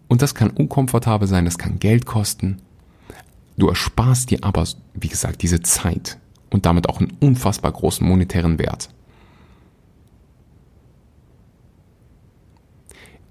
Und 0.08 0.22
das 0.22 0.34
kann 0.34 0.50
unkomfortabel 0.50 1.28
sein, 1.28 1.46
das 1.46 1.58
kann 1.58 1.80
Geld 1.80 2.06
kosten. 2.06 2.58
Du 3.58 3.68
ersparst 3.68 4.32
dir 4.32 4.40
aber, 4.42 4.66
wie 4.94 5.10
gesagt, 5.10 5.42
diese 5.42 5.62
Zeit 5.62 6.18
und 6.50 6.66
damit 6.66 6.90
auch 6.90 7.00
einen 7.00 7.18
unfassbar 7.20 7.72
großen 7.72 8.08
monetären 8.08 8.58
Wert. 8.58 8.90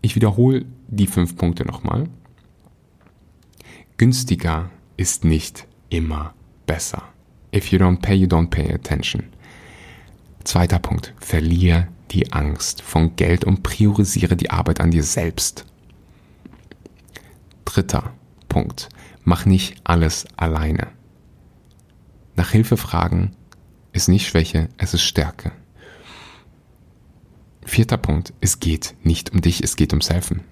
Ich 0.02 0.14
wiederhole 0.14 0.66
die 0.88 1.06
fünf 1.06 1.36
Punkte 1.36 1.64
nochmal. 1.64 2.08
Günstiger 3.96 4.70
ist 4.96 5.24
nicht 5.24 5.66
immer 5.88 6.34
besser. 6.66 7.02
If 7.54 7.72
you 7.72 7.78
don't 7.78 8.00
pay, 8.00 8.14
you 8.14 8.26
don't 8.26 8.50
pay 8.50 8.72
attention. 8.72 9.24
Zweiter 10.44 10.78
Punkt. 10.78 11.14
Verliere 11.18 11.88
die 12.10 12.32
Angst 12.32 12.82
von 12.82 13.16
Geld 13.16 13.44
und 13.44 13.62
priorisiere 13.62 14.36
die 14.36 14.50
Arbeit 14.50 14.80
an 14.80 14.90
dir 14.90 15.02
selbst. 15.02 15.64
Dritter 17.64 18.12
Punkt. 18.48 18.88
Mach 19.24 19.44
nicht 19.44 19.80
alles 19.84 20.24
alleine. 20.36 20.88
Nach 22.36 22.50
Hilfe 22.50 22.76
fragen 22.76 23.34
ist 23.92 24.08
nicht 24.08 24.28
Schwäche, 24.28 24.68
es 24.76 24.94
ist 24.94 25.02
Stärke. 25.02 25.52
Vierter 27.64 27.96
Punkt. 27.96 28.32
Es 28.40 28.60
geht 28.60 28.94
nicht 29.02 29.32
um 29.32 29.40
dich, 29.40 29.62
es 29.64 29.74
geht 29.74 29.92
ums 29.92 30.10
Helfen. 30.10 30.42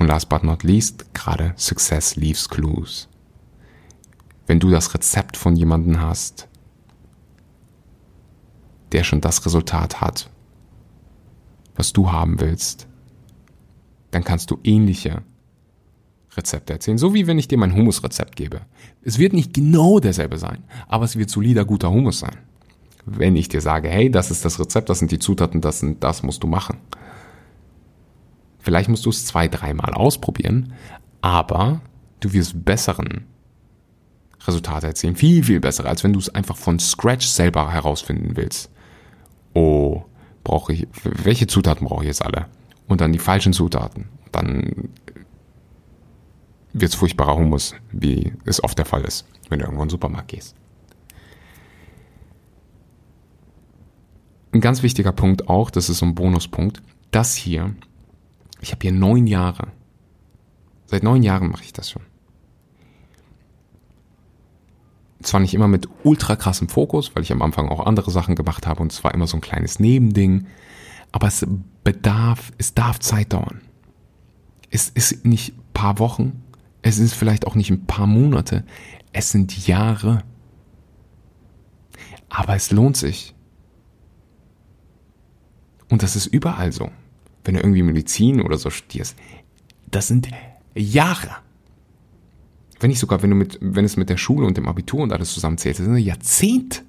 Und 0.00 0.06
last 0.06 0.28
but 0.28 0.42
not 0.42 0.62
least, 0.62 1.12
gerade 1.12 1.52
Success 1.56 2.16
leaves 2.16 2.48
clues. 2.48 3.08
Wenn 4.46 4.60
du 4.60 4.70
das 4.70 4.92
Rezept 4.94 5.36
von 5.36 5.56
jemandem 5.56 6.00
hast, 6.00 6.48
der 8.92 9.04
schon 9.04 9.20
das 9.20 9.44
Resultat 9.44 10.00
hat, 10.00 10.30
was 11.76 11.92
du 11.92 12.12
haben 12.12 12.40
willst, 12.40 12.86
dann 14.10 14.22
kannst 14.22 14.50
du 14.50 14.58
ähnliche 14.62 15.22
Rezepte 16.36 16.72
erzählen. 16.72 16.98
So 16.98 17.14
wie 17.14 17.26
wenn 17.26 17.38
ich 17.38 17.48
dir 17.48 17.58
mein 17.58 17.74
Hummusrezept 17.74 18.36
gebe. 18.36 18.60
Es 19.02 19.18
wird 19.18 19.32
nicht 19.32 19.54
genau 19.54 19.98
derselbe 20.00 20.38
sein, 20.38 20.64
aber 20.88 21.04
es 21.04 21.16
wird 21.16 21.30
solider, 21.30 21.64
guter 21.64 21.90
Hummus 21.90 22.20
sein. 22.20 22.36
Wenn 23.06 23.36
ich 23.36 23.48
dir 23.48 23.60
sage, 23.60 23.88
hey, 23.88 24.10
das 24.10 24.30
ist 24.30 24.44
das 24.44 24.58
Rezept, 24.58 24.88
das 24.88 24.98
sind 24.98 25.10
die 25.10 25.18
Zutaten, 25.18 25.60
das, 25.60 25.80
sind, 25.80 26.02
das 26.02 26.22
musst 26.22 26.42
du 26.42 26.46
machen. 26.46 26.78
Vielleicht 28.58 28.88
musst 28.88 29.04
du 29.04 29.10
es 29.10 29.26
zwei, 29.26 29.46
dreimal 29.46 29.92
ausprobieren, 29.92 30.72
aber 31.20 31.82
du 32.20 32.32
wirst 32.32 32.64
besseren 32.64 33.26
Resultate 34.46 34.86
erzielen. 34.86 35.16
Viel, 35.16 35.44
viel 35.44 35.60
bessere, 35.60 35.88
als 35.88 36.04
wenn 36.04 36.12
du 36.12 36.18
es 36.18 36.34
einfach 36.34 36.56
von 36.56 36.78
Scratch 36.78 37.26
selber 37.26 37.72
herausfinden 37.72 38.36
willst. 38.36 38.70
Oh, 39.54 40.04
brauche 40.42 40.72
ich, 40.72 40.88
welche 41.02 41.46
Zutaten 41.46 41.86
brauche 41.86 42.04
ich 42.04 42.08
jetzt 42.08 42.24
alle? 42.24 42.46
Und 42.86 43.00
dann 43.00 43.12
die 43.12 43.18
falschen 43.18 43.52
Zutaten. 43.52 44.08
Dann 44.32 44.90
wird 46.72 46.90
es 46.90 46.96
furchtbarer 46.96 47.36
Hummus, 47.36 47.74
wie 47.92 48.32
es 48.44 48.62
oft 48.62 48.76
der 48.76 48.84
Fall 48.84 49.04
ist, 49.04 49.26
wenn 49.48 49.60
du 49.60 49.64
irgendwo 49.64 49.82
in 49.82 49.86
den 49.86 49.92
Supermarkt 49.92 50.28
gehst. 50.28 50.56
Ein 54.52 54.60
ganz 54.60 54.82
wichtiger 54.82 55.12
Punkt 55.12 55.48
auch, 55.48 55.70
das 55.70 55.88
ist 55.88 55.98
so 55.98 56.06
ein 56.06 56.14
Bonuspunkt, 56.14 56.82
das 57.10 57.34
hier, 57.34 57.74
ich 58.60 58.72
habe 58.72 58.82
hier 58.82 58.92
neun 58.92 59.26
Jahre, 59.26 59.68
seit 60.86 61.02
neun 61.02 61.22
Jahren 61.22 61.48
mache 61.48 61.64
ich 61.64 61.72
das 61.72 61.90
schon. 61.90 62.02
Zwar 65.24 65.40
nicht 65.40 65.54
immer 65.54 65.68
mit 65.68 65.88
ultra 66.02 66.36
krassem 66.36 66.68
Fokus, 66.68 67.14
weil 67.14 67.22
ich 67.22 67.32
am 67.32 67.42
Anfang 67.42 67.68
auch 67.68 67.86
andere 67.86 68.10
Sachen 68.10 68.34
gemacht 68.34 68.66
habe 68.66 68.82
und 68.82 68.92
es 68.92 69.02
war 69.04 69.14
immer 69.14 69.26
so 69.26 69.38
ein 69.38 69.40
kleines 69.40 69.80
Nebending, 69.80 70.46
aber 71.12 71.28
es 71.28 71.46
bedarf, 71.82 72.52
es 72.58 72.74
darf 72.74 73.00
Zeit 73.00 73.32
dauern. 73.32 73.62
Es 74.70 74.90
ist 74.90 75.24
nicht 75.24 75.54
paar 75.72 75.98
Wochen, 75.98 76.42
es 76.82 76.98
ist 76.98 77.14
vielleicht 77.14 77.46
auch 77.46 77.54
nicht 77.54 77.70
ein 77.70 77.86
paar 77.86 78.06
Monate, 78.06 78.64
es 79.14 79.30
sind 79.30 79.66
Jahre. 79.66 80.22
Aber 82.28 82.54
es 82.54 82.70
lohnt 82.70 82.96
sich. 82.96 83.34
Und 85.88 86.02
das 86.02 86.16
ist 86.16 86.26
überall 86.26 86.72
so. 86.72 86.90
Wenn 87.44 87.54
du 87.54 87.60
irgendwie 87.60 87.82
Medizin 87.82 88.42
oder 88.42 88.58
so 88.58 88.70
studierst, 88.70 89.16
das 89.90 90.08
sind 90.08 90.28
Jahre. 90.74 91.36
Wenn 92.84 92.90
nicht 92.90 93.00
sogar, 93.00 93.22
wenn 93.22 93.30
du 93.30 93.36
mit, 93.36 93.56
wenn 93.62 93.86
es 93.86 93.96
mit 93.96 94.10
der 94.10 94.18
Schule 94.18 94.46
und 94.46 94.58
dem 94.58 94.68
Abitur 94.68 95.00
und 95.00 95.10
alles 95.10 95.32
zusammenzählst, 95.32 95.80
das 95.80 95.86
sind 95.86 95.96
Jahrzehnte. 95.96 96.82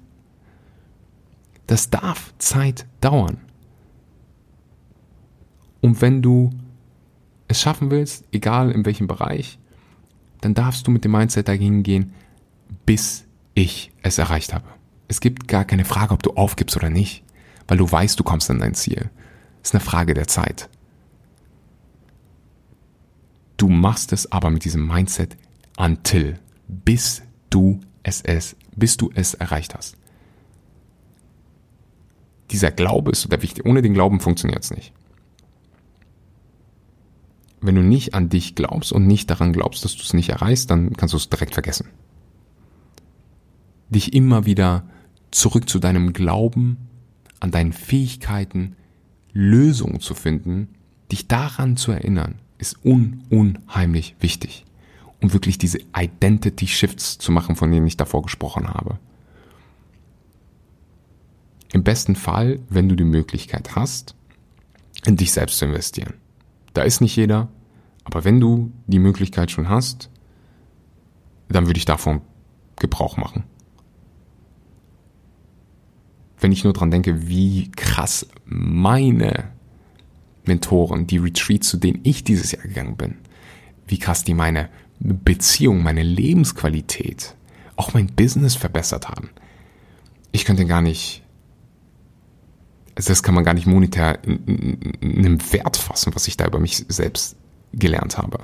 Das 1.66 1.88
darf 1.88 2.34
Zeit 2.36 2.84
dauern. 3.00 3.38
Und 5.80 6.02
wenn 6.02 6.20
du 6.20 6.50
es 7.48 7.62
schaffen 7.62 7.90
willst, 7.90 8.24
egal 8.30 8.72
in 8.72 8.84
welchem 8.84 9.06
Bereich, 9.06 9.58
dann 10.42 10.52
darfst 10.52 10.86
du 10.86 10.90
mit 10.90 11.02
dem 11.02 11.12
Mindset 11.12 11.48
dagegen 11.48 11.82
gehen, 11.82 12.12
bis 12.84 13.24
ich 13.54 13.90
es 14.02 14.18
erreicht 14.18 14.52
habe. 14.52 14.66
Es 15.08 15.22
gibt 15.22 15.48
gar 15.48 15.64
keine 15.64 15.86
Frage, 15.86 16.12
ob 16.12 16.22
du 16.22 16.32
aufgibst 16.32 16.76
oder 16.76 16.90
nicht, 16.90 17.24
weil 17.68 17.78
du 17.78 17.90
weißt, 17.90 18.20
du 18.20 18.22
kommst 18.22 18.50
an 18.50 18.58
dein 18.58 18.74
Ziel. 18.74 19.08
Es 19.62 19.70
ist 19.70 19.74
eine 19.74 19.80
Frage 19.80 20.12
der 20.12 20.28
Zeit. 20.28 20.68
Du 23.56 23.70
machst 23.70 24.12
es 24.12 24.30
aber 24.30 24.50
mit 24.50 24.66
diesem 24.66 24.86
Mindset 24.86 25.38
until, 25.76 26.38
bis 26.68 27.22
du 27.50 27.80
es, 28.02 28.22
es, 28.22 28.56
bis 28.74 28.96
du 28.96 29.10
es 29.14 29.34
erreicht 29.34 29.74
hast. 29.74 29.96
Dieser 32.50 32.70
Glaube 32.70 33.10
ist 33.10 33.30
der 33.30 33.42
wichtig. 33.42 33.66
Ohne 33.66 33.82
den 33.82 33.94
Glauben 33.94 34.20
funktioniert 34.20 34.62
es 34.62 34.70
nicht 34.70 34.92
wenn 37.66 37.74
du 37.74 37.82
nicht 37.82 38.14
an 38.14 38.28
dich 38.28 38.54
glaubst 38.54 38.92
und 38.92 39.06
nicht 39.06 39.30
daran 39.30 39.52
glaubst, 39.52 39.84
dass 39.84 39.96
du 39.96 40.02
es 40.02 40.14
nicht 40.14 40.28
erreichst, 40.28 40.70
dann 40.70 40.92
kannst 40.94 41.12
du 41.14 41.16
es 41.16 41.28
direkt 41.28 41.54
vergessen. 41.54 41.88
Dich 43.88 44.12
immer 44.14 44.46
wieder 44.46 44.88
zurück 45.30 45.68
zu 45.68 45.78
deinem 45.78 46.12
Glauben, 46.12 46.76
an 47.40 47.50
deinen 47.50 47.72
Fähigkeiten, 47.72 48.76
Lösungen 49.32 50.00
zu 50.00 50.14
finden, 50.14 50.68
dich 51.10 51.28
daran 51.28 51.76
zu 51.76 51.92
erinnern, 51.92 52.36
ist 52.58 52.84
un 52.84 53.22
unheimlich 53.30 54.16
wichtig, 54.20 54.64
um 55.22 55.32
wirklich 55.32 55.58
diese 55.58 55.78
Identity 55.96 56.66
Shifts 56.66 57.18
zu 57.18 57.32
machen, 57.32 57.56
von 57.56 57.70
denen 57.70 57.86
ich 57.86 57.96
davor 57.96 58.22
gesprochen 58.22 58.68
habe. 58.68 58.98
Im 61.72 61.82
besten 61.82 62.16
Fall, 62.16 62.60
wenn 62.68 62.88
du 62.88 62.96
die 62.96 63.04
Möglichkeit 63.04 63.76
hast, 63.76 64.14
in 65.04 65.16
dich 65.16 65.32
selbst 65.32 65.58
zu 65.58 65.64
investieren. 65.64 66.14
Da 66.74 66.82
ist 66.82 67.00
nicht 67.00 67.16
jeder, 67.16 67.48
aber 68.04 68.24
wenn 68.24 68.40
du 68.40 68.72
die 68.86 68.98
Möglichkeit 68.98 69.50
schon 69.50 69.68
hast, 69.68 70.10
dann 71.48 71.66
würde 71.66 71.78
ich 71.78 71.84
davon 71.84 72.20
Gebrauch 72.76 73.16
machen. 73.16 73.44
Wenn 76.38 76.52
ich 76.52 76.64
nur 76.64 76.72
dran 76.72 76.90
denke, 76.90 77.28
wie 77.28 77.70
krass 77.72 78.26
meine 78.44 79.50
Mentoren, 80.44 81.06
die 81.06 81.18
Retreats, 81.18 81.68
zu 81.68 81.78
denen 81.78 82.00
ich 82.02 82.24
dieses 82.24 82.52
Jahr 82.52 82.62
gegangen 82.62 82.96
bin, 82.96 83.16
wie 83.86 83.98
krass 83.98 84.22
die 84.22 84.34
meine 84.34 84.68
Beziehung, 84.98 85.82
meine 85.82 86.02
Lebensqualität, 86.02 87.34
auch 87.76 87.94
mein 87.94 88.06
Business 88.06 88.54
verbessert 88.54 89.08
haben. 89.08 89.30
Ich 90.32 90.44
könnte 90.44 90.66
gar 90.66 90.82
nicht, 90.82 91.22
also 92.94 93.08
das 93.08 93.22
kann 93.22 93.34
man 93.34 93.44
gar 93.44 93.54
nicht 93.54 93.66
monetär 93.66 94.24
in, 94.24 94.44
in, 94.44 94.80
in 95.00 95.18
einem 95.18 95.52
Wert 95.52 95.76
fassen, 95.76 96.14
was 96.14 96.28
ich 96.28 96.36
da 96.36 96.46
über 96.46 96.58
mich 96.58 96.84
selbst 96.88 97.36
gelernt 97.72 98.18
habe. 98.18 98.40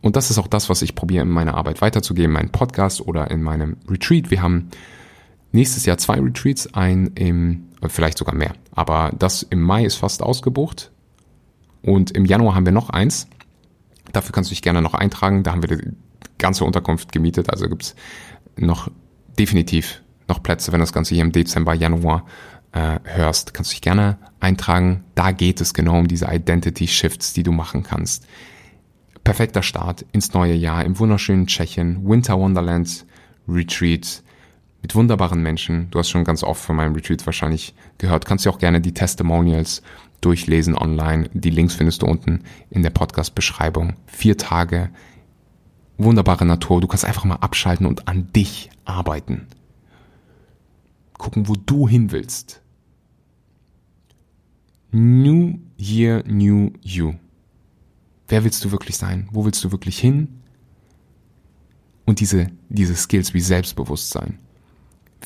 Und 0.00 0.16
das 0.16 0.30
ist 0.30 0.38
auch 0.38 0.48
das, 0.48 0.68
was 0.68 0.82
ich 0.82 0.94
probiere 0.94 1.22
in 1.22 1.30
meiner 1.30 1.54
Arbeit 1.54 1.80
weiterzugeben, 1.80 2.32
meinen 2.32 2.50
Podcast 2.50 3.00
oder 3.00 3.30
in 3.30 3.42
meinem 3.42 3.78
Retreat. 3.88 4.30
Wir 4.30 4.42
haben 4.42 4.68
nächstes 5.52 5.86
Jahr 5.86 5.96
zwei 5.96 6.20
Retreats, 6.20 6.74
ein 6.74 7.12
im, 7.14 7.68
vielleicht 7.86 8.18
sogar 8.18 8.34
mehr, 8.34 8.52
aber 8.72 9.12
das 9.18 9.42
im 9.42 9.62
Mai 9.62 9.84
ist 9.84 9.96
fast 9.96 10.22
ausgebucht. 10.22 10.90
Und 11.80 12.10
im 12.10 12.24
Januar 12.24 12.54
haben 12.54 12.66
wir 12.66 12.72
noch 12.72 12.90
eins. 12.90 13.28
Dafür 14.14 14.32
kannst 14.32 14.50
du 14.50 14.54
dich 14.54 14.62
gerne 14.62 14.80
noch 14.80 14.94
eintragen. 14.94 15.42
Da 15.42 15.52
haben 15.52 15.62
wir 15.62 15.76
die 15.76 15.92
ganze 16.38 16.64
Unterkunft 16.64 17.12
gemietet. 17.12 17.50
Also 17.50 17.68
gibt's 17.68 17.94
noch 18.56 18.90
definitiv 19.38 20.00
noch 20.28 20.42
Plätze, 20.42 20.72
wenn 20.72 20.80
das 20.80 20.92
Ganze 20.92 21.14
hier 21.14 21.24
im 21.24 21.32
Dezember, 21.32 21.74
Januar 21.74 22.24
äh, 22.72 22.98
hörst, 23.04 23.52
kannst 23.52 23.70
du 23.70 23.74
dich 23.74 23.82
gerne 23.82 24.18
eintragen. 24.40 25.04
Da 25.14 25.32
geht 25.32 25.60
es 25.60 25.74
genau 25.74 25.98
um 25.98 26.08
diese 26.08 26.26
Identity 26.30 26.88
Shifts, 26.88 27.32
die 27.32 27.42
du 27.42 27.52
machen 27.52 27.82
kannst. 27.82 28.26
Perfekter 29.22 29.62
Start 29.62 30.04
ins 30.12 30.32
neue 30.32 30.54
Jahr 30.54 30.84
im 30.84 30.98
wunderschönen 30.98 31.46
Tschechien, 31.46 32.06
Winter 32.08 32.38
Wonderland 32.38 33.06
Retreat 33.48 34.22
mit 34.84 34.94
wunderbaren 34.94 35.42
Menschen. 35.42 35.88
Du 35.90 35.98
hast 35.98 36.10
schon 36.10 36.24
ganz 36.24 36.42
oft 36.42 36.62
von 36.62 36.76
meinem 36.76 36.94
Retreat 36.94 37.24
wahrscheinlich 37.24 37.74
gehört. 37.96 38.26
Kannst 38.26 38.44
du 38.44 38.50
auch 38.50 38.58
gerne 38.58 38.82
die 38.82 38.92
Testimonials 38.92 39.80
durchlesen 40.20 40.76
online. 40.76 41.30
Die 41.32 41.48
Links 41.48 41.74
findest 41.74 42.02
du 42.02 42.06
unten 42.06 42.44
in 42.68 42.82
der 42.82 42.90
Podcast-Beschreibung. 42.90 43.94
Vier 44.04 44.36
Tage, 44.36 44.90
wunderbare 45.96 46.44
Natur. 46.44 46.82
Du 46.82 46.86
kannst 46.86 47.06
einfach 47.06 47.24
mal 47.24 47.36
abschalten 47.36 47.86
und 47.86 48.08
an 48.08 48.30
dich 48.34 48.68
arbeiten. 48.84 49.46
Gucken, 51.16 51.48
wo 51.48 51.54
du 51.54 51.88
hin 51.88 52.12
willst. 52.12 52.60
New 54.90 55.60
Year, 55.78 56.22
New 56.26 56.72
You. 56.82 57.14
Wer 58.28 58.44
willst 58.44 58.62
du 58.62 58.70
wirklich 58.70 58.98
sein? 58.98 59.30
Wo 59.32 59.46
willst 59.46 59.64
du 59.64 59.72
wirklich 59.72 59.98
hin? 59.98 60.42
Und 62.04 62.20
diese, 62.20 62.48
diese 62.68 62.94
Skills 62.94 63.32
wie 63.32 63.40
Selbstbewusstsein, 63.40 64.40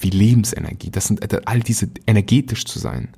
wie 0.02 0.10
Lebensenergie, 0.10 0.90
das 0.90 1.06
sind 1.06 1.48
all 1.48 1.60
diese 1.60 1.88
energetisch 2.06 2.64
zu 2.64 2.78
sein. 2.78 3.08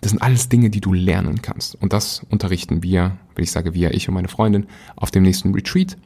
Das 0.00 0.10
sind 0.10 0.20
alles 0.20 0.48
Dinge, 0.48 0.70
die 0.70 0.80
du 0.80 0.92
lernen 0.92 1.42
kannst. 1.42 1.74
Und 1.76 1.92
das 1.92 2.24
unterrichten 2.30 2.82
wir, 2.82 3.16
wenn 3.34 3.44
ich 3.44 3.50
sage 3.50 3.74
wir, 3.74 3.94
ich 3.94 4.08
und 4.08 4.14
meine 4.14 4.28
Freundin, 4.28 4.66
auf 4.94 5.10
dem 5.10 5.22
nächsten 5.22 5.54
Retreat. 5.54 5.96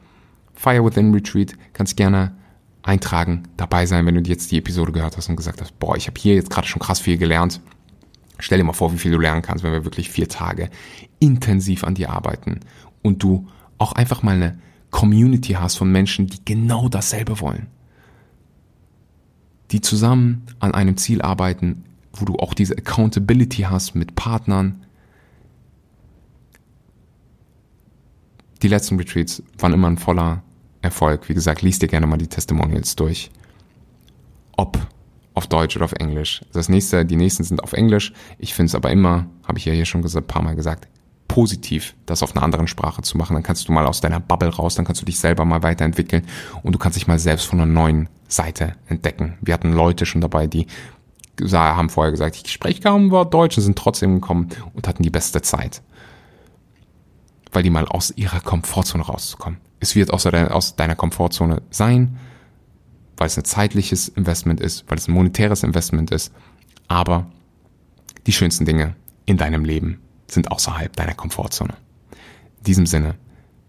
Fire 0.53 0.83
Within 0.83 1.13
Retreat. 1.13 1.55
Kannst 1.73 1.97
gerne 1.97 2.33
eintragen, 2.83 3.43
dabei 3.57 3.85
sein, 3.85 4.05
wenn 4.05 4.15
du 4.15 4.21
jetzt 4.21 4.51
die 4.51 4.57
Episode 4.57 4.91
gehört 4.91 5.17
hast 5.17 5.29
und 5.29 5.35
gesagt 5.35 5.61
hast, 5.61 5.77
boah, 5.77 5.95
ich 5.95 6.07
habe 6.07 6.19
hier 6.19 6.35
jetzt 6.35 6.49
gerade 6.49 6.67
schon 6.67 6.81
krass 6.81 6.99
viel 6.99 7.17
gelernt. 7.17 7.61
Stell 8.39 8.57
dir 8.57 8.63
mal 8.63 8.73
vor, 8.73 8.91
wie 8.91 8.97
viel 8.97 9.11
du 9.11 9.19
lernen 9.19 9.43
kannst, 9.43 9.63
wenn 9.63 9.71
wir 9.71 9.85
wirklich 9.85 10.09
vier 10.09 10.27
Tage 10.27 10.69
intensiv 11.19 11.83
an 11.83 11.93
dir 11.93 12.09
arbeiten 12.09 12.61
und 13.03 13.21
du 13.21 13.47
auch 13.77 13.93
einfach 13.93 14.23
mal 14.23 14.35
eine 14.35 14.59
Community 14.89 15.53
hast 15.53 15.75
von 15.75 15.91
Menschen, 15.91 16.27
die 16.27 16.43
genau 16.43 16.89
dasselbe 16.89 17.39
wollen. 17.39 17.67
Die 19.71 19.81
zusammen 19.81 20.45
an 20.59 20.73
einem 20.73 20.97
Ziel 20.97 21.21
arbeiten, 21.21 21.83
wo 22.13 22.25
du 22.25 22.35
auch 22.35 22.53
diese 22.53 22.77
Accountability 22.77 23.63
hast 23.63 23.95
mit 23.95 24.15
Partnern. 24.15 24.85
Die 28.61 28.67
letzten 28.67 28.97
Retreats 28.97 29.41
waren 29.57 29.73
immer 29.73 29.89
ein 29.89 29.97
voller 29.97 30.43
Erfolg. 30.81 31.29
Wie 31.29 31.33
gesagt, 31.33 31.61
liest 31.61 31.81
dir 31.81 31.87
gerne 31.87 32.07
mal 32.07 32.17
die 32.17 32.27
Testimonials 32.27 32.95
durch. 32.95 33.31
Ob 34.57 34.77
auf 35.33 35.47
Deutsch 35.47 35.75
oder 35.77 35.85
auf 35.85 35.93
Englisch. 35.93 36.41
Das 36.51 36.67
nächste, 36.67 37.05
die 37.05 37.15
nächsten 37.15 37.43
sind 37.43 37.63
auf 37.63 37.73
Englisch. 37.73 38.13
Ich 38.37 38.53
finde 38.53 38.67
es 38.67 38.75
aber 38.75 38.91
immer, 38.91 39.27
habe 39.47 39.57
ich 39.57 39.65
ja 39.65 39.73
hier 39.73 39.85
schon 39.85 40.05
ein 40.05 40.27
paar 40.27 40.41
Mal 40.41 40.55
gesagt, 40.55 40.87
positiv, 41.31 41.95
das 42.05 42.23
auf 42.23 42.35
einer 42.35 42.43
anderen 42.43 42.67
Sprache 42.67 43.03
zu 43.03 43.17
machen. 43.17 43.35
Dann 43.35 43.43
kannst 43.43 43.65
du 43.67 43.71
mal 43.71 43.87
aus 43.87 44.01
deiner 44.01 44.19
Bubble 44.19 44.49
raus, 44.49 44.75
dann 44.75 44.83
kannst 44.83 45.01
du 45.01 45.05
dich 45.05 45.17
selber 45.17 45.45
mal 45.45 45.63
weiterentwickeln 45.63 46.27
und 46.61 46.73
du 46.73 46.79
kannst 46.79 46.97
dich 46.97 47.07
mal 47.07 47.19
selbst 47.19 47.45
von 47.45 47.61
einer 47.61 47.71
neuen 47.71 48.09
Seite 48.27 48.73
entdecken. 48.87 49.37
Wir 49.39 49.53
hatten 49.53 49.71
Leute 49.71 50.05
schon 50.05 50.19
dabei, 50.19 50.47
die 50.47 50.67
haben 51.53 51.89
vorher 51.89 52.11
gesagt, 52.11 52.35
ich 52.35 52.51
spreche 52.51 52.81
kaum 52.81 53.11
Wort 53.11 53.33
Deutsch 53.33 53.57
und 53.57 53.63
sind 53.63 53.77
trotzdem 53.77 54.15
gekommen 54.15 54.49
und 54.73 54.89
hatten 54.89 55.03
die 55.03 55.09
beste 55.09 55.41
Zeit. 55.41 55.81
Weil 57.53 57.63
die 57.63 57.69
mal 57.69 57.87
aus 57.87 58.11
ihrer 58.11 58.41
Komfortzone 58.41 59.03
rauszukommen. 59.03 59.59
Es 59.79 59.95
wird 59.95 60.11
aus 60.11 60.23
deiner, 60.23 60.53
aus 60.53 60.75
deiner 60.75 60.95
Komfortzone 60.95 61.61
sein, 61.69 62.17
weil 63.15 63.27
es 63.27 63.37
ein 63.37 63.45
zeitliches 63.45 64.09
Investment 64.09 64.59
ist, 64.59 64.83
weil 64.89 64.97
es 64.97 65.07
ein 65.07 65.13
monetäres 65.13 65.63
Investment 65.63 66.11
ist. 66.11 66.33
Aber 66.89 67.27
die 68.27 68.33
schönsten 68.33 68.65
Dinge 68.65 68.95
in 69.25 69.37
deinem 69.37 69.63
Leben 69.63 70.01
sind 70.33 70.51
außerhalb 70.51 70.95
deiner 70.95 71.13
Komfortzone. 71.13 71.73
In 72.59 72.63
diesem 72.63 72.85
Sinne, 72.85 73.15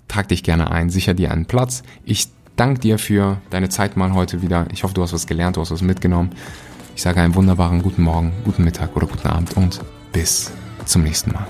trag 0.08 0.28
dich 0.28 0.42
gerne 0.42 0.70
ein, 0.70 0.90
sicher 0.90 1.14
dir 1.14 1.30
einen 1.32 1.46
Platz. 1.46 1.82
Ich 2.04 2.28
danke 2.56 2.80
dir 2.80 2.98
für 2.98 3.40
deine 3.50 3.68
Zeit 3.68 3.96
mal 3.96 4.12
heute 4.12 4.42
wieder. 4.42 4.66
Ich 4.72 4.84
hoffe, 4.84 4.94
du 4.94 5.02
hast 5.02 5.12
was 5.12 5.26
gelernt, 5.26 5.56
du 5.56 5.60
hast 5.60 5.70
was 5.70 5.82
mitgenommen. 5.82 6.30
Ich 6.94 7.02
sage 7.02 7.20
einen 7.20 7.34
wunderbaren 7.34 7.82
guten 7.82 8.02
Morgen, 8.02 8.32
guten 8.44 8.64
Mittag 8.64 8.94
oder 8.96 9.06
guten 9.06 9.28
Abend 9.28 9.56
und 9.56 9.80
bis 10.12 10.52
zum 10.84 11.02
nächsten 11.02 11.32
Mal. 11.32 11.46